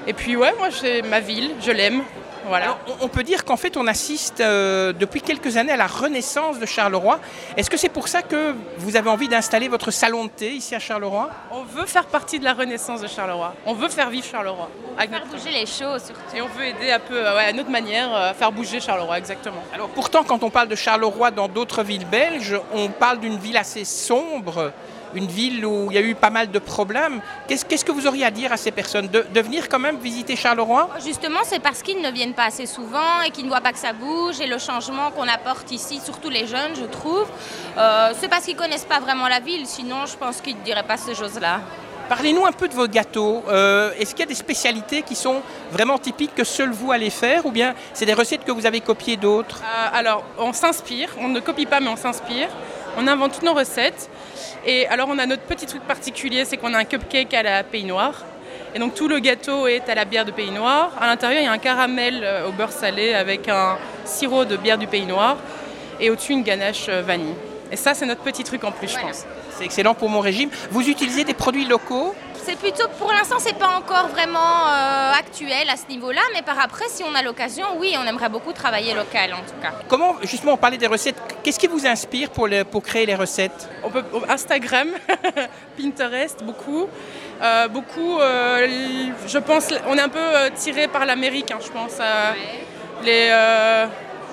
Et 0.07 0.13
puis 0.13 0.37
ouais, 0.37 0.53
moi 0.59 0.69
c'est 0.71 1.03
ma 1.03 1.21
ville, 1.21 1.53
je 1.61 1.71
l'aime. 1.71 2.03
Voilà. 2.47 2.77
on 3.01 3.09
peut 3.09 3.23
dire 3.23 3.47
qu'en 3.47 3.57
fait 3.57 3.79
on 3.79 3.87
assiste 3.87 4.41
euh, 4.41 4.93
depuis 4.93 5.23
quelques 5.23 5.57
années 5.57 5.73
à 5.73 5.79
la 5.79 5.87
renaissance 5.87 6.59
de 6.59 6.67
Charleroi. 6.67 7.19
Est-ce 7.57 7.71
que 7.71 7.79
c'est 7.79 7.89
pour 7.89 8.07
ça 8.07 8.21
que 8.21 8.55
vous 8.77 8.97
avez 8.97 9.09
envie 9.09 9.29
d'installer 9.29 9.69
votre 9.69 9.91
salon 9.91 10.27
de 10.27 10.31
thé 10.31 10.53
ici 10.53 10.75
à 10.75 10.79
Charleroi? 10.79 11.31
On 11.51 11.63
veut 11.63 11.87
faire 11.87 12.05
partie 12.05 12.39
de 12.39 12.45
la 12.45 12.53
renaissance 12.53 13.01
de 13.01 13.07
Charleroi. 13.07 13.55
On 13.65 13.73
veut 13.73 13.89
faire 13.89 14.11
vivre 14.11 14.27
Charleroi. 14.27 14.69
Avec 14.99 15.11
faire 15.11 15.27
bouger 15.27 15.51
les 15.51 15.65
choses 15.65 16.05
surtout. 16.05 16.37
Et 16.37 16.43
on 16.43 16.49
veut 16.49 16.67
aider 16.67 16.91
un 16.91 16.99
peu 16.99 17.19
ouais, 17.19 17.47
à 17.47 17.53
notre 17.55 17.71
manière 17.71 18.15
à 18.15 18.35
faire 18.35 18.53
bouger 18.53 18.79
Charleroi, 18.79 19.17
exactement. 19.17 19.63
Alors 19.73 19.89
pourtant 19.89 20.23
quand 20.23 20.43
on 20.43 20.51
parle 20.51 20.69
de 20.69 20.77
Charleroi 20.77 21.31
dans 21.31 21.49
d'autres 21.49 21.83
villes 21.83 22.07
belges, 22.07 22.61
on 22.75 22.89
parle 22.89 23.21
d'une 23.21 23.39
ville 23.39 23.57
assez 23.57 23.87
sombre 23.87 24.71
une 25.15 25.27
ville 25.27 25.65
où 25.65 25.89
il 25.91 25.95
y 25.95 25.99
a 25.99 26.03
eu 26.03 26.15
pas 26.15 26.31
mal 26.31 26.51
de 26.51 26.59
problèmes. 26.59 27.21
Qu'est-ce 27.49 27.85
que 27.85 27.93
vous 27.93 28.07
auriez 28.07 28.25
à 28.25 28.31
dire 28.31 28.53
à 28.53 28.57
ces 28.57 28.71
personnes 28.71 29.09
de, 29.09 29.41
venir 29.41 29.69
quand 29.69 29.79
même 29.79 29.99
visiter 29.99 30.37
Charleroi? 30.37 30.89
Justement, 31.05 31.41
c'est 31.45 31.61
parce 31.61 31.83
qu'ils 31.83 32.01
ne 32.01 32.11
viennent 32.11 32.35
pas 32.35 32.47
assez 32.47 32.67
souvent 32.67 33.23
et 33.27 33.31
qu'ils 33.31 33.45
ne 33.45 33.51
voient 33.51 33.61
pas 33.61 33.73
que 33.73 33.79
ça 33.79 33.93
bouge 33.93 34.41
et 34.41 34.47
le 34.47 34.59
changement 34.59 35.11
qu'on 35.11 35.29
apporte 35.29 35.71
ici, 35.73 36.01
surtout 36.03 36.31
les 36.31 36.47
jeunes, 36.47 36.75
je 36.75 36.85
trouve, 36.85 37.27
euh, 37.77 38.13
c'est 38.19 38.29
parce 38.29 38.45
qu'ils 38.45 38.55
ne 38.55 38.61
connaissent 38.61 38.85
pas 38.85 39.01
vraiment 39.01 39.29
la 39.29 39.41
ville. 39.41 39.67
Sinon, 39.67 40.07
je 40.07 40.17
pense 40.17 40.41
qu'ils 40.41 40.57
ne 40.57 40.63
diraient 40.63 40.83
pas 40.83 40.97
ces 40.97 41.15
choses-là. 41.15 41.61
Parlez-nous 42.09 42.45
un 42.45 42.53
peu 42.53 42.69
de 42.69 42.75
vos 42.75 42.87
gâteaux. 42.87 43.43
Euh, 43.49 43.93
est-ce 43.99 44.11
qu'il 44.11 44.21
y 44.21 44.25
a 44.25 44.27
des 44.27 44.35
spécialités 44.35 45.03
qui 45.03 45.15
sont 45.15 45.41
vraiment 45.73 45.99
typiques 45.99 46.35
que 46.35 46.45
seul 46.45 46.71
vous 46.71 46.93
allez 46.93 47.09
faire 47.09 47.47
ou 47.47 47.51
bien 47.51 47.75
c'est 47.95 48.05
des 48.05 48.13
recettes 48.13 48.45
que 48.45 48.53
vous 48.53 48.67
avez 48.67 48.81
copiées 48.81 49.17
d'autres? 49.17 49.63
Euh, 49.63 49.99
Alors, 49.99 50.23
on 50.39 50.53
s'inspire, 50.53 51.09
on 51.19 51.29
ne 51.29 51.41
copie 51.41 51.65
pas 51.65 51.81
mais 51.81 51.89
on 51.89 51.97
s'inspire. 51.97 52.49
On 52.97 53.09
invente 53.09 53.33
toutes 53.33 53.43
nos 53.43 53.55
recettes. 53.55 54.11
Et 54.67 54.87
alors 54.89 55.09
on 55.11 55.19
a 55.19 55.27
notre 55.27 55.43
petit 55.43 55.67
truc 55.67 55.83
particulier, 55.83 56.45
c'est 56.45 56.57
qu'on 56.57 56.73
a 56.73 56.79
un 56.79 56.85
cupcake 56.85 57.35
à 57.35 57.43
la 57.43 57.63
pays 57.63 57.85
noire. 57.85 58.25
Et 58.75 58.79
donc 58.79 58.95
tout 58.95 59.09
le 59.09 59.19
gâteau 59.19 59.67
est 59.67 59.89
à 59.89 59.95
la 59.95 60.05
bière 60.05 60.25
de 60.25 60.31
pays 60.31 60.51
noir. 60.51 60.93
À 61.01 61.07
l'intérieur, 61.07 61.43
il 61.43 61.45
y 61.45 61.49
a 61.49 61.53
un 61.53 61.59
caramel 61.59 62.23
euh, 62.25 62.49
au 62.49 62.53
beurre 62.53 62.73
salé 62.73 63.15
avec 63.15 63.49
un 63.49 63.77
sirop 64.05 64.45
de 64.45 64.57
bière 64.57 64.79
du 64.79 64.87
pays 64.87 65.07
noir. 65.07 65.37
Et 66.01 66.11
au-dessus, 66.11 66.33
une 66.33 66.43
ganache 66.43 66.87
euh, 66.89 67.03
vanille. 67.03 67.35
Et 67.71 67.77
ça, 67.77 67.95
c'est 67.95 68.07
notre 68.07 68.23
petit 68.23 68.43
truc 68.43 68.65
en 68.65 68.73
plus, 68.73 68.89
je 68.89 68.99
pense. 68.99 69.25
C'est 69.57 69.65
excellent 69.65 69.95
pour 69.95 70.09
mon 70.09 70.21
régime. 70.21 70.51
Vous 70.71 70.89
utilisez 70.89 71.25
des 71.25 71.35
produits 71.35 71.67
locaux 71.67 72.15
c'est 72.45 72.57
plutôt, 72.57 72.89
pour 72.99 73.11
l'instant, 73.13 73.37
c'est 73.39 73.57
pas 73.57 73.77
encore 73.77 74.09
vraiment 74.09 74.69
euh, 74.69 75.13
actuel 75.19 75.69
à 75.71 75.77
ce 75.77 75.87
niveau-là, 75.89 76.21
mais 76.35 76.43
par 76.43 76.59
après, 76.61 76.85
si 76.89 77.03
on 77.03 77.15
a 77.15 77.23
l'occasion, 77.23 77.67
oui, 77.79 77.97
on 77.99 78.07
aimerait 78.07 78.29
beaucoup 78.29 78.53
travailler 78.53 78.95
local 78.95 79.33
en 79.35 79.39
tout 79.39 79.59
cas. 79.63 79.73
Comment, 79.89 80.17
justement, 80.23 80.53
on 80.53 80.57
parlait 80.57 80.77
des 80.77 80.87
recettes, 80.87 81.17
qu'est-ce 81.43 81.59
qui 81.59 81.67
vous 81.67 81.87
inspire 81.87 82.31
pour, 82.31 82.49
pour 82.71 82.83
créer 82.83 83.07
les 83.07 83.15
recettes? 83.15 83.69
On 83.83 83.91
peut, 83.91 84.05
Instagram, 84.29 84.89
Pinterest, 85.79 86.45
beaucoup. 86.45 86.87
Euh, 87.43 87.69
beaucoup, 87.69 88.21
euh, 88.21 88.67
je 89.27 89.39
pense, 89.39 89.69
on 89.89 89.97
est 89.97 90.03
un 90.03 90.09
peu 90.09 90.51
tiré 90.55 90.89
par 90.89 91.07
l'Amérique, 91.07 91.51
hein, 91.51 91.59
je 91.65 91.71
pense. 91.71 91.99
Les, 93.03 93.31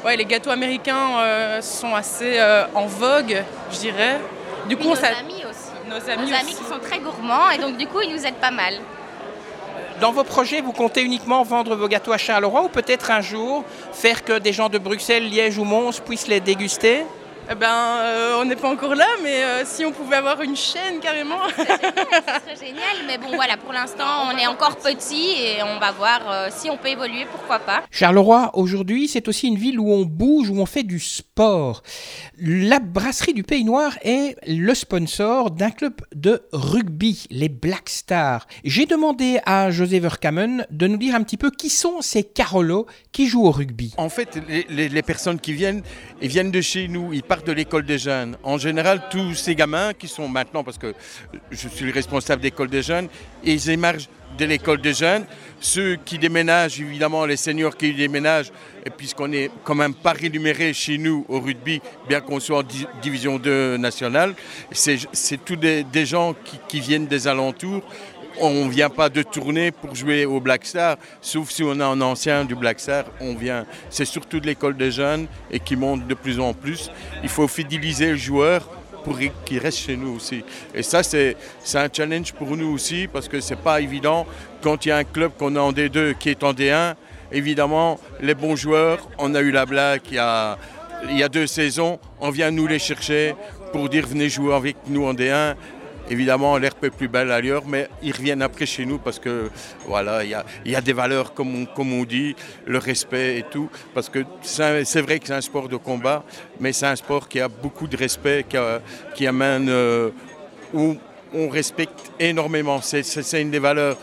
ouais, 0.05 0.15
les 0.17 0.25
gâteaux 0.25 0.51
américains 0.51 1.61
sont 1.61 1.95
assez 1.95 2.39
en 2.75 2.85
vogue, 2.85 3.43
je 3.71 3.77
dirais. 3.79 4.19
Du 4.67 4.77
coup, 4.77 4.95
ça 4.95 5.11
nos 5.11 5.17
amis, 5.17 5.43
qui 6.45 6.63
sont 6.63 6.79
très 6.81 6.99
gourmands 6.99 7.49
et 7.51 7.57
donc 7.57 7.77
du 7.77 7.87
coup 7.87 8.01
ils 8.01 8.13
nous 8.13 8.25
aident 8.25 8.35
pas 8.35 8.51
mal. 8.51 8.75
Dans 9.99 10.11
vos 10.11 10.23
projets, 10.23 10.61
vous 10.61 10.71
comptez 10.71 11.03
uniquement 11.03 11.43
vendre 11.43 11.75
vos 11.75 11.87
gâteaux 11.87 12.11
à 12.11 12.17
Charleroi 12.17 12.63
ou 12.63 12.69
peut-être 12.69 13.11
un 13.11 13.21
jour 13.21 13.63
faire 13.93 14.23
que 14.23 14.39
des 14.39 14.51
gens 14.51 14.67
de 14.67 14.79
Bruxelles, 14.79 15.29
Liège 15.29 15.59
ou 15.59 15.63
Mons 15.63 15.99
puissent 16.03 16.27
les 16.27 16.39
déguster? 16.39 17.05
Eh 17.49 17.55
ben, 17.55 17.67
euh, 17.67 18.39
on 18.39 18.45
n'est 18.45 18.55
pas 18.55 18.69
encore 18.69 18.95
là, 18.95 19.07
mais 19.23 19.43
euh, 19.43 19.63
si 19.65 19.83
on 19.83 19.91
pouvait 19.91 20.17
avoir 20.17 20.41
une 20.41 20.55
chaîne 20.55 20.99
carrément. 21.01 21.39
Ce 21.57 21.63
serait 21.63 22.67
génial, 22.67 22.97
mais 23.07 23.17
bon 23.17 23.35
voilà, 23.35 23.57
pour 23.57 23.73
l'instant 23.73 24.29
on 24.31 24.37
est 24.37 24.47
encore 24.47 24.77
petit 24.77 25.31
et 25.37 25.63
on 25.63 25.79
va 25.79 25.91
voir 25.91 26.21
euh, 26.29 26.49
si 26.51 26.69
on 26.69 26.77
peut 26.77 26.89
évoluer, 26.89 27.25
pourquoi 27.31 27.59
pas. 27.59 27.83
Charleroi, 27.89 28.51
aujourd'hui, 28.53 29.07
c'est 29.07 29.27
aussi 29.27 29.47
une 29.47 29.57
ville 29.57 29.79
où 29.79 29.91
on 29.91 30.05
bouge, 30.05 30.49
où 30.49 30.59
on 30.59 30.65
fait 30.65 30.83
du 30.83 30.99
sport. 30.99 31.81
La 32.37 32.79
brasserie 32.79 33.33
du 33.33 33.43
Pays 33.43 33.63
Noir 33.63 33.97
est 34.03 34.35
le 34.47 34.73
sponsor 34.75 35.51
d'un 35.51 35.71
club 35.71 35.95
de 36.15 36.43
rugby, 36.53 37.25
les 37.31 37.49
Black 37.49 37.89
Stars. 37.89 38.47
J'ai 38.63 38.85
demandé 38.85 39.39
à 39.45 39.71
José 39.71 39.99
Verkamen 39.99 40.65
de 40.69 40.87
nous 40.87 40.97
dire 40.97 41.15
un 41.15 41.23
petit 41.23 41.37
peu 41.37 41.49
qui 41.49 41.69
sont 41.69 42.01
ces 42.01 42.23
Carolos 42.23 42.85
qui 43.11 43.27
jouent 43.27 43.45
au 43.45 43.51
rugby. 43.51 43.93
En 43.97 44.09
fait, 44.09 44.39
les, 44.69 44.89
les 44.89 45.01
personnes 45.01 45.39
qui 45.39 45.53
viennent, 45.53 45.81
ils 46.21 46.29
viennent 46.29 46.51
de 46.51 46.61
chez 46.61 46.87
nous, 46.87 47.11
ils 47.13 47.23
de 47.39 47.51
l'école 47.53 47.85
des 47.85 47.97
jeunes. 47.97 48.35
En 48.43 48.57
général, 48.57 49.03
tous 49.09 49.35
ces 49.35 49.55
gamins 49.55 49.93
qui 49.93 50.07
sont 50.07 50.27
maintenant, 50.27 50.63
parce 50.63 50.77
que 50.77 50.93
je 51.49 51.67
suis 51.69 51.85
le 51.85 51.93
responsable 51.93 52.41
d'école 52.41 52.69
des 52.69 52.81
jeunes, 52.81 53.07
ils 53.43 53.69
émergent 53.69 54.09
de 54.37 54.45
l'école 54.45 54.81
des 54.81 54.93
jeunes. 54.93 55.25
Ceux 55.59 55.95
qui 55.95 56.17
déménagent, 56.17 56.81
évidemment, 56.81 57.25
les 57.25 57.37
seniors 57.37 57.77
qui 57.77 57.93
déménagent, 57.93 58.51
puisqu'on 58.97 59.29
n'est 59.29 59.49
quand 59.63 59.75
même 59.75 59.93
pas 59.93 60.11
rémunéré 60.11 60.73
chez 60.73 60.97
nous 60.97 61.25
au 61.29 61.39
rugby, 61.39 61.81
bien 62.09 62.19
qu'on 62.19 62.39
soit 62.39 62.59
en 62.59 62.63
division 63.01 63.37
2 63.37 63.77
nationale, 63.77 64.33
c'est 64.71 65.45
tous 65.45 65.55
des, 65.55 66.05
gens 66.05 66.35
qui, 66.67 66.79
viennent 66.79 67.07
des 67.07 67.27
alentours 67.27 67.83
on 68.41 68.65
ne 68.65 68.69
vient 68.69 68.89
pas 68.89 69.09
de 69.09 69.21
tourner 69.21 69.71
pour 69.71 69.95
jouer 69.95 70.25
au 70.25 70.39
Black 70.39 70.65
Star, 70.65 70.97
sauf 71.21 71.49
si 71.51 71.63
on 71.63 71.79
a 71.79 71.85
un 71.85 72.01
ancien 72.01 72.43
du 72.43 72.55
Black 72.55 72.79
Star, 72.79 73.05
on 73.19 73.35
vient. 73.35 73.65
C'est 73.89 74.05
surtout 74.05 74.39
de 74.39 74.47
l'école 74.47 74.75
des 74.75 74.91
jeunes 74.91 75.27
et 75.51 75.59
qui 75.59 75.75
monte 75.75 76.07
de 76.07 76.13
plus 76.13 76.39
en 76.39 76.53
plus. 76.53 76.91
Il 77.23 77.29
faut 77.29 77.47
fidéliser 77.47 78.11
le 78.11 78.17
joueur 78.17 78.67
pour 79.03 79.17
qu'il 79.45 79.59
reste 79.59 79.79
chez 79.79 79.97
nous 79.97 80.15
aussi. 80.15 80.43
Et 80.73 80.83
ça, 80.83 81.03
c'est 81.03 81.35
un 81.73 81.87
challenge 81.91 82.33
pour 82.33 82.55
nous 82.55 82.71
aussi 82.73 83.07
parce 83.11 83.27
que 83.27 83.39
c'est 83.39 83.55
pas 83.55 83.81
évident 83.81 84.25
quand 84.61 84.85
il 84.85 84.89
y 84.89 84.91
a 84.91 84.97
un 84.97 85.03
club 85.03 85.31
qu'on 85.37 85.55
a 85.55 85.59
en 85.59 85.71
D2 85.71 86.15
qui 86.15 86.29
est 86.29 86.43
en 86.43 86.53
D1. 86.53 86.95
Évidemment, 87.31 87.99
les 88.21 88.35
bons 88.35 88.55
joueurs, 88.55 89.07
on 89.17 89.33
a 89.35 89.41
eu 89.41 89.51
la 89.51 89.65
blague 89.65 90.01
il 90.11 90.19
a, 90.19 90.57
il 91.09 91.17
y 91.17 91.23
a 91.23 91.29
deux 91.29 91.47
saisons, 91.47 91.99
on 92.19 92.29
vient 92.29 92.51
nous 92.51 92.67
les 92.67 92.79
chercher 92.79 93.35
pour 93.71 93.87
dire 93.87 94.05
venez 94.05 94.29
jouer 94.29 94.53
avec 94.53 94.75
nous 94.87 95.05
en 95.05 95.13
D1 95.13 95.55
Évidemment, 96.11 96.57
l'herbe 96.57 96.83
est 96.83 96.89
plus 96.89 97.07
belle 97.07 97.31
ailleurs, 97.31 97.63
mais 97.65 97.87
ils 98.03 98.11
reviennent 98.11 98.41
après 98.41 98.65
chez 98.65 98.85
nous 98.85 98.97
parce 98.97 99.17
que 99.17 99.49
voilà, 99.87 100.25
il 100.25 100.35
y 100.65 100.75
a, 100.75 100.81
des 100.81 100.91
valeurs, 100.91 101.33
comme 101.33 101.65
on, 101.77 102.03
dit, 102.03 102.35
le 102.65 102.79
respect 102.79 103.37
et 103.37 103.43
tout. 103.43 103.69
Parce 103.93 104.09
que 104.09 104.25
c'est 104.41 105.01
vrai 105.01 105.19
que 105.19 105.27
c'est 105.27 105.33
un 105.33 105.39
sport 105.39 105.69
de 105.69 105.77
combat, 105.77 106.25
mais 106.59 106.73
c'est 106.73 106.87
un 106.87 106.97
sport 106.97 107.29
qui 107.29 107.39
a 107.39 107.47
beaucoup 107.47 107.87
de 107.87 107.95
respect, 107.95 108.45
qui, 109.15 109.25
amène 109.25 109.69
euh, 109.69 110.09
où 110.73 110.97
on 111.33 111.47
respecte 111.47 112.11
énormément. 112.19 112.81
C'est- 112.81 113.41
une 113.41 113.51
des 113.51 113.59
valeurs 113.59 113.95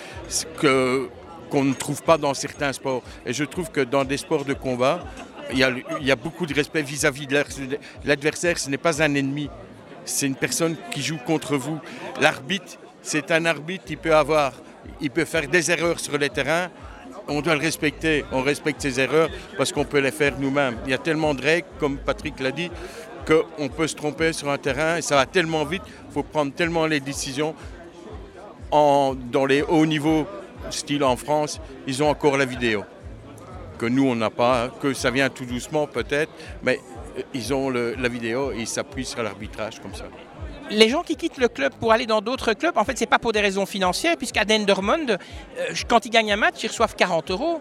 qu'on 1.51 1.65
ne 1.65 1.75
trouve 1.75 2.03
pas 2.03 2.17
dans 2.17 2.33
certains 2.33 2.73
sports. 2.73 3.03
Et 3.27 3.35
je 3.35 3.45
trouve 3.45 3.71
que 3.71 3.83
dans 3.83 4.05
des 4.07 4.17
sports 4.17 4.47
de 4.47 4.55
combat, 4.55 5.05
il 5.53 5.59
y 5.59 6.11
a, 6.11 6.17
beaucoup 6.17 6.47
de 6.47 6.55
respect 6.55 6.81
vis-à-vis 6.81 7.27
de 7.27 7.35
l'adver- 7.35 7.79
l'adversaire. 8.07 8.59
Ce 8.59 8.71
n'est 8.71 8.79
pas 8.79 9.03
un 9.03 9.15
ennemi, 9.15 9.51
c'est 10.09 10.27
une 10.27 10.35
personne 10.35 10.77
qui 10.91 11.03
joue 11.03 11.19
contre 11.19 11.57
vous. 11.57 11.79
L'arbitre, 12.21 12.79
c'est 13.03 13.31
un 13.31 13.45
arbitre, 13.45 13.85
il 13.91 13.99
peut 13.99 14.15
avoir, 14.15 14.53
il 15.01 15.11
peut 15.11 15.25
faire 15.25 15.47
des 15.49 15.71
erreurs 15.71 16.01
sur 16.01 16.17
les 16.19 16.31
terrains. 16.31 16.69
On 17.29 17.43
doit 17.43 17.55
le 17.55 17.61
respecter, 17.61 18.25
on 18.33 18.43
respecte 18.43 18.81
ses 18.81 18.99
erreurs 18.99 19.29
parce 19.57 19.71
qu'on 19.71 19.85
peut 19.85 20.01
les 20.01 20.11
faire 20.11 20.39
nous-mêmes. 20.39 20.79
Il 20.87 20.91
y 20.91 20.95
a 20.95 20.99
tellement 20.99 21.35
de 21.35 21.43
règles, 21.43 21.69
comme 21.79 21.99
Patrick 21.99 22.41
l'a 22.41 22.51
dit, 22.51 22.71
qu'on 23.27 23.69
peut 23.69 23.87
se 23.87 23.95
tromper 23.95 24.33
sur 24.33 24.49
un 24.49 24.57
terrain 24.57 24.97
et 24.97 25.03
ça 25.03 25.15
va 25.15 25.27
tellement 25.27 25.65
vite, 25.65 25.83
il 25.87 26.13
faut 26.13 26.23
prendre 26.23 26.53
tellement 26.55 26.87
les 26.87 27.01
décisions. 27.01 27.55
Dans 28.71 29.47
les 29.47 29.63
hauts 29.63 29.87
niveaux, 29.87 30.27
style 30.71 31.05
en 31.05 31.17
France, 31.17 31.61
ils 31.87 32.03
ont 32.03 32.09
encore 32.09 32.37
la 32.39 32.47
vidéo. 32.47 32.85
Que 33.79 33.87
nous, 33.87 34.07
on 34.09 34.17
n'a 34.17 34.31
pas, 34.31 34.71
que 34.81 34.93
ça 34.93 35.11
vient 35.11 35.29
tout 35.29 35.45
doucement 35.45 35.87
peut-être, 35.87 36.33
mais 36.63 36.81
ils 37.35 37.53
ont 37.55 37.71
le- 37.71 37.95
la 37.99 38.09
vidéo 38.09 38.53
et 38.53 38.61
ils 38.61 38.67
s'appuient 38.67 39.05
sur 39.05 39.23
l'arbitrage 39.23 39.81
comme 39.81 39.95
ça. 39.95 40.05
Les 40.71 40.89
gens 40.91 41.03
qui 41.03 41.17
quittent 41.17 41.39
le 41.39 41.49
club 41.49 41.73
pour 41.81 41.93
aller 41.93 42.05
dans 42.07 42.21
d'autres 42.21 42.53
clubs, 42.53 42.77
en 42.77 42.85
fait, 42.85 42.99
c'est 42.99 43.07
pas 43.07 43.19
pour 43.19 43.33
des 43.33 43.41
raisons 43.41 43.65
financières, 43.67 44.17
puisqu'à 44.19 44.45
Dendermonde, 44.45 45.13
euh, 45.59 45.65
quand 45.89 46.05
ils 46.05 46.11
gagnent 46.11 46.33
un 46.33 46.37
match, 46.37 46.63
ils 46.63 46.69
reçoivent 46.69 46.95
40 46.95 47.31
euros. 47.31 47.61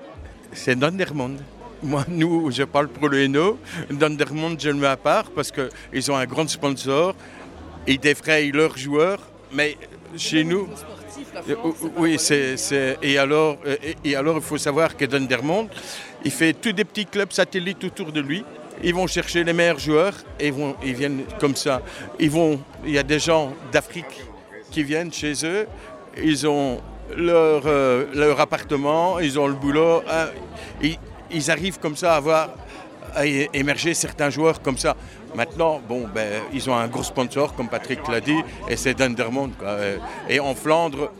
C'est 0.51 0.77
Dendermonde. 0.77 1.39
Moi, 1.83 2.03
nous, 2.09 2.49
je 2.51 2.63
parle 2.63 2.87
pour 2.89 3.07
le 3.07 3.21
Hainaut. 3.23 3.59
Dendermonde, 3.89 4.59
je 4.59 4.69
le 4.69 4.75
mets 4.75 4.87
à 4.87 4.97
part 4.97 5.29
parce 5.31 5.51
qu'ils 5.51 6.11
ont 6.11 6.17
un 6.17 6.25
grand 6.25 6.49
sponsor. 6.49 7.15
Ils 7.87 7.99
défrayent 7.99 8.51
leurs 8.51 8.77
joueurs. 8.77 9.19
Mais 9.53 9.77
chez 10.17 10.43
nous. 10.43 10.67
Euh, 11.47 11.55
Oui, 11.97 12.17
c'est. 12.19 12.55
Et, 13.01 13.17
alors, 13.17 13.57
euh, 13.65 13.75
et, 13.83 13.95
et 14.11 14.15
alors, 14.15 14.35
il 14.37 14.41
faut 14.43 14.57
savoir 14.57 14.97
que 14.97 15.05
Dendermonde, 15.05 15.69
il 16.25 16.31
fait 16.31 16.53
tous 16.53 16.73
des 16.73 16.83
petits 16.83 17.05
clubs 17.05 17.31
satellites 17.31 17.83
autour 17.85 18.11
de 18.11 18.19
lui. 18.21 18.43
Ils 18.83 18.93
vont 18.93 19.07
chercher 19.07 19.43
les 19.43 19.53
meilleurs 19.53 19.79
joueurs 19.79 20.13
et 20.39 20.51
vont, 20.51 20.75
ils 20.83 20.93
viennent 20.93 21.23
comme 21.39 21.55
ça. 21.55 21.81
Il 22.19 22.31
y 22.85 22.97
a 22.97 23.03
des 23.03 23.19
gens 23.19 23.53
d'Afrique 23.71 24.21
qui 24.71 24.83
viennent 24.83 25.11
chez 25.11 25.33
eux. 25.43 25.67
Ils 26.21 26.47
ont 26.47 26.79
leur, 27.15 27.63
euh, 27.65 28.05
leur 28.13 28.39
appartement, 28.39 29.19
ils 29.19 29.39
ont 29.39 29.47
le 29.47 29.53
boulot. 29.53 30.01
hein, 30.09 30.27
ils, 31.31 31.51
arrivent 31.51 31.79
comme 31.79 31.95
ça 31.95 32.15
à 32.15 32.19
voir 32.19 32.49
à 33.15 33.25
émerger 33.25 33.93
certains 33.93 34.29
joueurs 34.29 34.61
comme 34.61 34.77
ça. 34.77 34.95
Maintenant, 35.35 35.81
bon, 35.87 36.07
ben, 36.13 36.41
ils 36.53 36.69
ont 36.69 36.75
un 36.75 36.87
gros 36.87 37.03
sponsor, 37.03 37.55
comme 37.55 37.67
Patrick 37.67 38.07
l'a 38.07 38.21
dit, 38.21 38.39
et 38.69 38.75
c'est. 38.75 38.95
Euh, 39.01 39.97
Et 40.29 40.39
en 40.39 40.55
Flandre, 40.55 41.11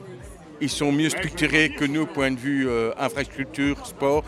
ils 0.61 0.69
sont 0.69 0.91
mieux 0.91 1.09
structurés 1.09 1.69
que 1.69 1.85
nous, 1.85 2.05
point 2.05 2.31
de 2.31 2.39
vue 2.39 2.67
euh, 2.67 2.91
infrastructure, 2.97 3.85
sport. 3.85 4.23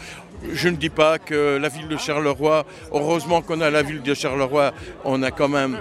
Je 0.54 0.70
ne 0.70 0.78
dis 0.78 0.90
pas 0.90 1.20
que 1.20 1.58
la 1.58 1.68
ville 1.68 1.90
de 1.90 1.98
Charleroi, 1.98 2.66
heureusement 2.94 3.42
qu'on 3.42 3.60
a 3.60 3.70
la 3.70 3.84
ville 3.84 4.02
de 4.02 4.14
Charleroi, 4.14 4.72
on 5.04 5.22
a 5.22 5.32
quand 5.32 5.50
même 5.50 5.80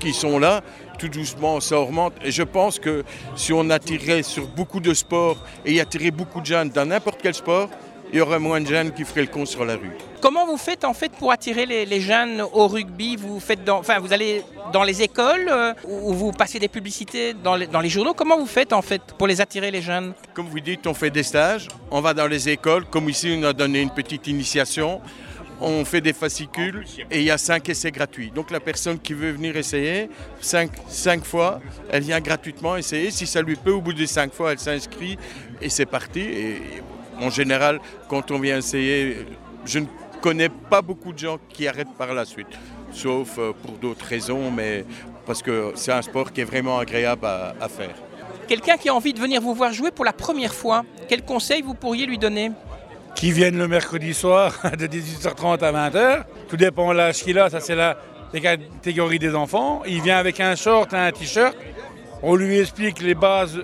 qui 0.00 0.12
sont 0.12 0.38
là, 0.38 0.62
tout 0.98 1.08
doucement 1.08 1.60
ça 1.60 1.78
augmente. 1.78 2.14
Et 2.24 2.32
je 2.32 2.42
pense 2.42 2.78
que 2.78 3.04
si 3.36 3.52
on 3.52 3.70
attirait 3.70 4.24
sur 4.24 4.48
beaucoup 4.48 4.80
de 4.80 4.94
sports 4.94 5.44
et 5.64 5.74
y 5.74 5.80
attirait 5.80 6.10
beaucoup 6.10 6.40
de 6.40 6.46
jeunes 6.46 6.70
dans 6.70 6.86
n'importe 6.86 7.20
quel 7.22 7.34
sport, 7.34 7.70
il 8.12 8.18
y 8.18 8.20
aurait 8.20 8.38
moins 8.38 8.60
de 8.60 8.66
jeunes 8.66 8.92
qui 8.92 9.04
feraient 9.04 9.22
le 9.22 9.28
con 9.28 9.46
sur 9.46 9.64
la 9.64 9.74
rue. 9.74 9.92
Comment 10.20 10.46
vous 10.46 10.56
faites 10.56 10.84
en 10.84 10.92
fait 10.94 11.12
pour 11.12 11.32
attirer 11.32 11.64
les, 11.66 11.86
les 11.86 12.00
jeunes 12.00 12.42
au 12.42 12.68
rugby? 12.68 13.16
Vous 13.16 13.40
faites 13.40 13.64
dans, 13.64 13.78
enfin, 13.78 13.98
vous 13.98 14.12
allez 14.12 14.42
dans 14.72 14.82
les 14.82 15.02
écoles 15.02 15.48
euh, 15.50 15.72
ou 15.84 16.12
vous 16.12 16.32
passez 16.32 16.58
des 16.58 16.68
publicités 16.68 17.32
dans 17.32 17.56
les, 17.56 17.66
dans 17.66 17.80
les 17.80 17.88
journaux? 17.88 18.14
Comment 18.14 18.38
vous 18.38 18.46
faites 18.46 18.72
en 18.72 18.82
fait 18.82 19.02
pour 19.16 19.26
les 19.26 19.40
attirer 19.40 19.70
les 19.70 19.82
jeunes? 19.82 20.12
Comme 20.34 20.48
vous 20.48 20.60
dites, 20.60 20.86
on 20.86 20.94
fait 20.94 21.10
des 21.10 21.22
stages, 21.22 21.68
on 21.90 22.00
va 22.00 22.12
dans 22.12 22.26
les 22.26 22.48
écoles, 22.48 22.84
comme 22.84 23.08
ici 23.08 23.34
on 23.38 23.44
a 23.44 23.52
donné 23.52 23.80
une 23.80 23.90
petite 23.90 24.26
initiation, 24.26 25.00
on 25.62 25.84
fait 25.84 26.00
des 26.00 26.14
fascicules 26.14 26.84
et 27.10 27.18
il 27.18 27.24
y 27.24 27.30
a 27.30 27.36
cinq 27.36 27.68
essais 27.68 27.90
gratuits. 27.90 28.30
Donc 28.34 28.50
la 28.50 28.60
personne 28.60 28.98
qui 28.98 29.12
veut 29.12 29.30
venir 29.30 29.56
essayer, 29.56 30.08
cinq, 30.40 30.70
cinq 30.88 31.24
fois, 31.24 31.60
elle 31.90 32.02
vient 32.02 32.20
gratuitement 32.20 32.76
essayer. 32.76 33.10
Si 33.10 33.26
ça 33.26 33.42
lui 33.42 33.56
peut, 33.56 33.72
au 33.72 33.80
bout 33.82 33.92
des 33.92 34.06
cinq 34.06 34.32
fois, 34.32 34.52
elle 34.52 34.58
s'inscrit 34.58 35.18
et 35.60 35.68
c'est 35.68 35.86
parti. 35.86 36.20
Et 36.20 36.62
en 37.20 37.30
général, 37.30 37.80
quand 38.08 38.30
on 38.30 38.38
vient 38.38 38.58
essayer, 38.58 39.26
je 39.64 39.78
ne 39.80 39.86
connais 40.20 40.48
pas 40.48 40.82
beaucoup 40.82 41.12
de 41.12 41.18
gens 41.18 41.38
qui 41.48 41.66
arrêtent 41.68 41.94
par 41.98 42.12
la 42.14 42.24
suite, 42.24 42.48
sauf 42.92 43.38
euh, 43.38 43.52
pour 43.62 43.72
d'autres 43.78 44.04
raisons, 44.04 44.50
mais 44.50 44.84
parce 45.26 45.42
que 45.42 45.72
c'est 45.74 45.92
un 45.92 46.02
sport 46.02 46.32
qui 46.32 46.40
est 46.40 46.44
vraiment 46.44 46.78
agréable 46.78 47.24
à- 47.26 47.54
à 47.60 47.68
faire. 47.68 47.94
Quelqu'un 48.48 48.76
qui 48.76 48.88
a 48.88 48.94
envie 48.94 49.12
de 49.12 49.20
venir 49.20 49.40
vous 49.40 49.54
voir 49.54 49.72
jouer 49.72 49.90
pour 49.92 50.04
la 50.04 50.12
première 50.12 50.52
fois, 50.54 50.82
quel 51.08 51.22
conseil 51.24 51.62
vous 51.62 51.74
pourriez 51.74 52.04
lui 52.06 52.18
donner? 52.18 52.50
Qui 53.14 53.32
viennent 53.32 53.58
le 53.58 53.68
mercredi 53.68 54.12
soir 54.14 54.54
de 54.78 54.86
18h30 54.86 55.62
à 55.64 55.72
20h. 55.90 56.24
Tout 56.48 56.56
dépend 56.56 56.90
de 56.92 56.96
l'âge 56.98 57.22
qu'il 57.22 57.38
a, 57.38 57.48
ça 57.50 57.60
c'est 57.60 57.74
la 57.76 57.96
catégorie 58.32 59.18
des 59.18 59.34
enfants. 59.34 59.82
Il 59.86 60.00
vient 60.02 60.18
avec 60.18 60.40
un 60.40 60.54
short 60.56 60.92
et 60.92 60.96
un 60.96 61.10
t-shirt. 61.12 61.56
On 62.22 62.34
lui 62.34 62.58
explique 62.58 63.00
les 63.00 63.14
bases 63.14 63.58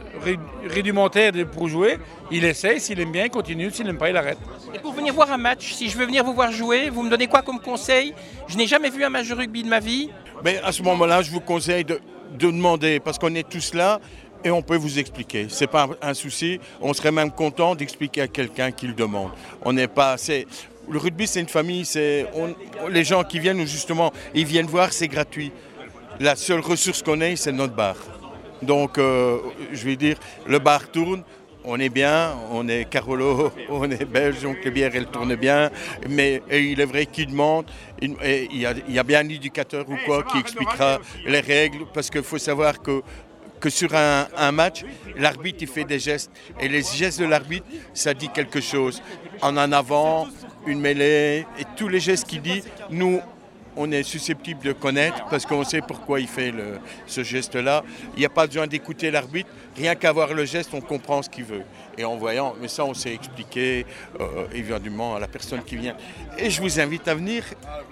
rudimentaires 0.69 1.33
pour 1.53 1.69
jouer. 1.69 1.99
Il 2.31 2.45
essaye, 2.45 2.81
s'il 2.81 2.99
aime 3.01 3.13
bien, 3.13 3.25
il 3.25 3.31
continue, 3.31 3.71
s'il 3.71 3.87
n'aime 3.87 3.99
pas, 3.99 4.09
il 4.11 4.17
arrête. 4.17 4.39
Et 4.75 4.79
pour 4.79 4.93
venir 4.95 5.13
voir 5.15 5.31
un 5.31 5.37
match, 5.37 5.73
si 5.75 5.89
je 5.89 5.97
veux 5.99 6.07
venir 6.07 6.25
vous 6.25 6.33
voir 6.35 6.51
jouer, 6.53 6.89
vous 6.91 7.03
me 7.03 7.11
donnez 7.11 7.27
quoi 7.27 7.43
comme 7.43 7.61
conseil? 7.61 8.15
Je 8.49 8.57
n'ai 8.57 8.67
jamais 8.67 8.91
vu 8.91 9.05
un 9.05 9.11
match 9.11 9.29
de 9.29 9.35
rugby 9.35 9.63
de 9.63 9.69
ma 9.69 9.79
vie. 9.81 10.11
Mais 10.45 10.59
à 10.65 10.73
ce 10.73 10.83
moment-là, 10.83 11.23
je 11.23 11.31
vous 11.31 11.41
conseille 11.41 11.85
de, 11.85 12.01
de 12.33 12.47
demander, 12.51 12.99
parce 13.01 13.19
qu'on 13.19 13.35
est 13.35 13.49
tous 13.49 13.75
là 13.75 14.01
et 14.45 14.51
on 14.51 14.63
peut 14.63 14.77
vous 14.77 14.99
expliquer. 14.99 15.49
Ce 15.49 15.65
n'est 15.65 15.69
pas 15.69 15.89
un 16.01 16.15
souci. 16.15 16.59
On 16.81 16.93
serait 16.95 17.13
même 17.13 17.31
content 17.31 17.75
d'expliquer 17.75 18.23
à 18.23 18.29
quelqu'un 18.29 18.71
qui 18.71 18.87
le 18.87 18.95
demande. 18.95 19.31
On 19.63 19.73
n'est 19.73 19.89
pas 19.89 20.13
assez. 20.13 20.47
Le 20.89 20.99
rugby, 20.99 21.27
c'est 21.27 21.41
une 21.41 21.49
famille. 21.49 21.85
C'est 21.85 22.27
on- 22.35 22.55
les 22.89 23.05
gens 23.05 23.23
qui 23.23 23.39
viennent, 23.39 23.67
justement, 23.67 24.13
ils 24.35 24.47
viennent 24.47 24.67
voir, 24.67 24.93
c'est 24.93 25.09
gratuit. 25.09 25.53
La 26.21 26.37
seule 26.37 26.61
ressource 26.61 27.03
qu'on 27.03 27.21
ait, 27.21 27.37
c'est 27.37 27.53
notre 27.53 27.75
bar. 27.75 27.97
Donc, 28.63 28.99
euh, 28.99 29.39
je 29.73 29.85
vais 29.85 29.97
dire, 29.97 30.17
le 30.47 30.59
bar 30.59 30.89
tourne. 30.91 31.23
On 31.69 31.81
est 31.81 31.89
bien, 31.89 32.37
on 32.53 32.69
est 32.69 32.89
Carolo, 32.89 33.51
on 33.69 33.91
est 33.91 34.05
belge, 34.05 34.41
donc 34.43 34.59
les 34.65 34.71
bières 34.71 34.93
elles 34.95 35.09
tournent 35.09 35.35
bien. 35.35 35.71
Mais 36.09 36.41
il 36.53 36.81
est 36.81 36.85
vrai 36.85 37.07
qu'il 37.07 37.27
demande, 37.27 37.67
il 38.01 38.15
y, 38.53 38.65
a, 38.67 38.73
il 38.87 38.95
y 38.95 38.99
a 39.01 39.03
bien 39.03 39.21
un 39.21 39.29
éducateur 39.29 39.85
ou 39.89 39.97
quoi 40.07 40.23
qui 40.23 40.39
expliquera 40.39 41.01
les 41.25 41.41
règles, 41.41 41.87
parce 41.93 42.09
qu'il 42.09 42.23
faut 42.23 42.39
savoir 42.39 42.81
que, 42.81 43.03
que 43.59 43.69
sur 43.69 43.93
un, 43.97 44.29
un 44.37 44.53
match, 44.53 44.85
l'arbitre 45.17 45.59
il 45.63 45.67
fait 45.69 45.83
des 45.85 45.99
gestes. 45.99 46.31
Et 46.61 46.69
les 46.69 46.83
gestes 46.83 47.19
de 47.19 47.27
l'arbitre, 47.27 47.67
ça 47.93 48.15
dit 48.15 48.29
quelque 48.29 48.61
chose. 48.61 49.03
En 49.43 49.57
en 49.57 49.73
avant, 49.73 50.29
une 50.69 50.81
mêlée, 50.81 51.47
et 51.59 51.65
tous 51.77 51.89
les 51.89 51.99
gestes 51.99 52.29
qu'il 52.29 52.43
dit, 52.43 52.63
nous, 52.91 53.21
on 53.77 53.91
est 53.91 54.03
susceptible 54.03 54.63
de 54.63 54.73
connaître 54.73 55.25
parce 55.31 55.47
qu'on 55.47 55.65
sait 55.65 55.81
pourquoi 55.87 56.21
il 56.21 56.29
fait 56.29 56.53
ce 57.07 57.23
geste-là. 57.23 57.85
Il 58.15 58.21
n'y 58.21 58.27
a 58.27 58.31
pas 58.31 58.47
besoin 58.47 58.67
d'écouter 58.67 59.11
l'arbitre, 59.11 59.51
rien 59.77 59.95
qu'à 59.95 60.13
voir 60.13 60.33
le 60.33 60.45
geste, 60.45 60.71
on 60.73 60.81
comprend 60.81 61.23
ce 61.23 61.29
qu'il 61.29 61.45
veut. 61.45 61.63
Et 61.99 62.05
en 62.05 62.17
voyant, 62.17 62.55
mais 62.61 62.69
ça 62.69 62.85
on 62.85 62.95
sait 62.95 63.15
expliquer 63.15 63.87
euh, 64.21 64.47
évidemment 64.53 65.17
à 65.17 65.21
la 65.21 65.29
personne 65.29 65.63
qui 65.63 65.77
vient. 65.77 65.97
Et 66.39 66.51
je 66.51 66.61
vous 66.61 66.81
invite 66.81 67.09
à 67.09 67.15
venir 67.15 67.45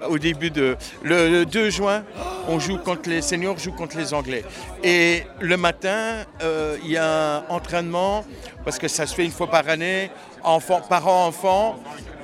au 0.09 0.19
début 0.19 0.51
de... 0.51 0.77
Le, 1.03 1.29
le 1.31 1.47
2 1.47 1.71
juin, 1.71 2.05
on 2.49 2.59
joue 2.59 2.79
contre 2.79 3.09
les 3.09 3.23
seniors, 3.23 3.59
jouent 3.59 3.73
contre 3.73 3.97
les 3.97 4.13
Anglais. 4.13 4.45
Et 4.83 5.23
le 5.41 5.57
matin, 5.57 6.25
euh, 6.43 6.77
il 6.85 6.91
y 6.91 6.97
a 6.97 7.39
un 7.39 7.47
entraînement, 7.49 8.25
parce 8.65 8.79
que 8.79 8.89
ça 8.89 9.07
se 9.07 9.15
fait 9.15 9.25
une 9.25 9.31
fois 9.31 9.49
par 9.49 9.69
année, 9.69 10.11
enfant, 10.43 10.81
parents-enfants, 10.87 11.79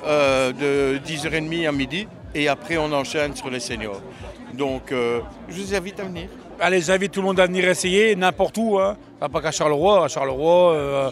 euh, 0.05 0.51
de 0.51 0.99
10h30 1.05 1.67
à 1.67 1.71
midi 1.71 2.07
et 2.33 2.47
après 2.47 2.77
on 2.77 2.91
enchaîne 2.91 3.35
sur 3.35 3.49
les 3.49 3.59
seniors. 3.59 4.01
Donc 4.53 4.91
euh, 4.91 5.21
je 5.49 5.61
vous 5.61 5.75
invite 5.75 5.99
à 5.99 6.03
venir. 6.03 6.29
Allez, 6.63 6.81
j'invite 6.81 7.11
tout 7.11 7.21
le 7.21 7.25
monde 7.25 7.39
à 7.39 7.47
venir 7.47 7.67
essayer, 7.67 8.15
n'importe 8.15 8.55
où. 8.59 8.77
hein. 8.77 8.95
pas 9.19 9.41
qu'à 9.41 9.49
Charleroi, 9.49 10.05
à 10.05 10.07
Charleroi, 10.07 10.73
euh, 10.73 11.09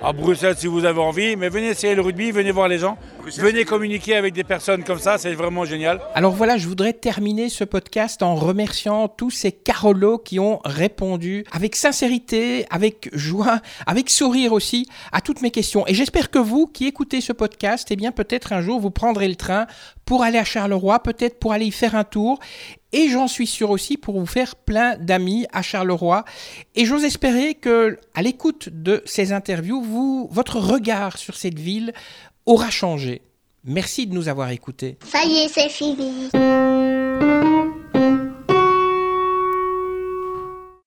à 0.00 0.12
Bruxelles 0.12 0.54
si 0.56 0.68
vous 0.68 0.84
avez 0.84 1.00
envie. 1.00 1.34
Mais 1.34 1.48
venez 1.48 1.70
essayer 1.70 1.96
le 1.96 2.02
rugby, 2.02 2.30
venez 2.30 2.52
voir 2.52 2.68
les 2.68 2.78
gens. 2.78 2.96
Venez 3.38 3.64
communiquer 3.64 4.14
avec 4.14 4.32
des 4.32 4.44
personnes 4.44 4.84
comme 4.84 5.00
ça, 5.00 5.18
c'est 5.18 5.34
vraiment 5.34 5.64
génial. 5.64 6.00
Alors 6.14 6.30
voilà, 6.32 6.56
je 6.56 6.68
voudrais 6.68 6.92
terminer 6.92 7.48
ce 7.48 7.64
podcast 7.64 8.22
en 8.22 8.36
remerciant 8.36 9.08
tous 9.08 9.30
ces 9.30 9.50
Carolos 9.50 10.18
qui 10.18 10.38
ont 10.38 10.60
répondu 10.64 11.44
avec 11.50 11.74
sincérité, 11.74 12.64
avec 12.70 13.10
joie, 13.12 13.58
avec 13.88 14.08
sourire 14.08 14.52
aussi 14.52 14.86
à 15.10 15.20
toutes 15.20 15.42
mes 15.42 15.50
questions. 15.50 15.84
Et 15.88 15.94
j'espère 15.94 16.30
que 16.30 16.38
vous 16.38 16.68
qui 16.68 16.86
écoutez 16.86 17.20
ce 17.20 17.32
podcast, 17.32 17.88
eh 17.90 17.96
bien 17.96 18.12
peut-être 18.12 18.52
un 18.52 18.60
jour 18.60 18.78
vous 18.78 18.92
prendrez 18.92 19.26
le 19.26 19.34
train 19.34 19.66
pour 20.04 20.22
aller 20.22 20.38
à 20.38 20.44
Charleroi, 20.44 21.00
peut-être 21.00 21.40
pour 21.40 21.52
aller 21.52 21.66
y 21.66 21.72
faire 21.72 21.96
un 21.96 22.04
tour 22.04 22.38
et 22.92 23.08
j'en 23.08 23.28
suis 23.28 23.46
sûr 23.46 23.70
aussi 23.70 23.96
pour 23.96 24.18
vous 24.18 24.26
faire 24.26 24.56
plein 24.56 24.96
d'amis 24.96 25.46
à 25.52 25.62
Charleroi. 25.62 26.24
Et 26.74 26.84
j'ose 26.84 27.04
espérer 27.04 27.54
que, 27.54 27.98
à 28.14 28.22
l'écoute 28.22 28.68
de 28.70 29.02
ces 29.04 29.32
interviews, 29.32 29.82
vous, 29.82 30.28
votre 30.30 30.58
regard 30.58 31.18
sur 31.18 31.36
cette 31.36 31.58
ville 31.58 31.92
aura 32.46 32.70
changé. 32.70 33.22
Merci 33.64 34.06
de 34.06 34.14
nous 34.14 34.28
avoir 34.28 34.50
écoutés. 34.50 34.96
Ça 35.04 35.24
y 35.24 35.38
est, 35.38 35.48
c'est 35.48 35.68
fini. 35.68 36.30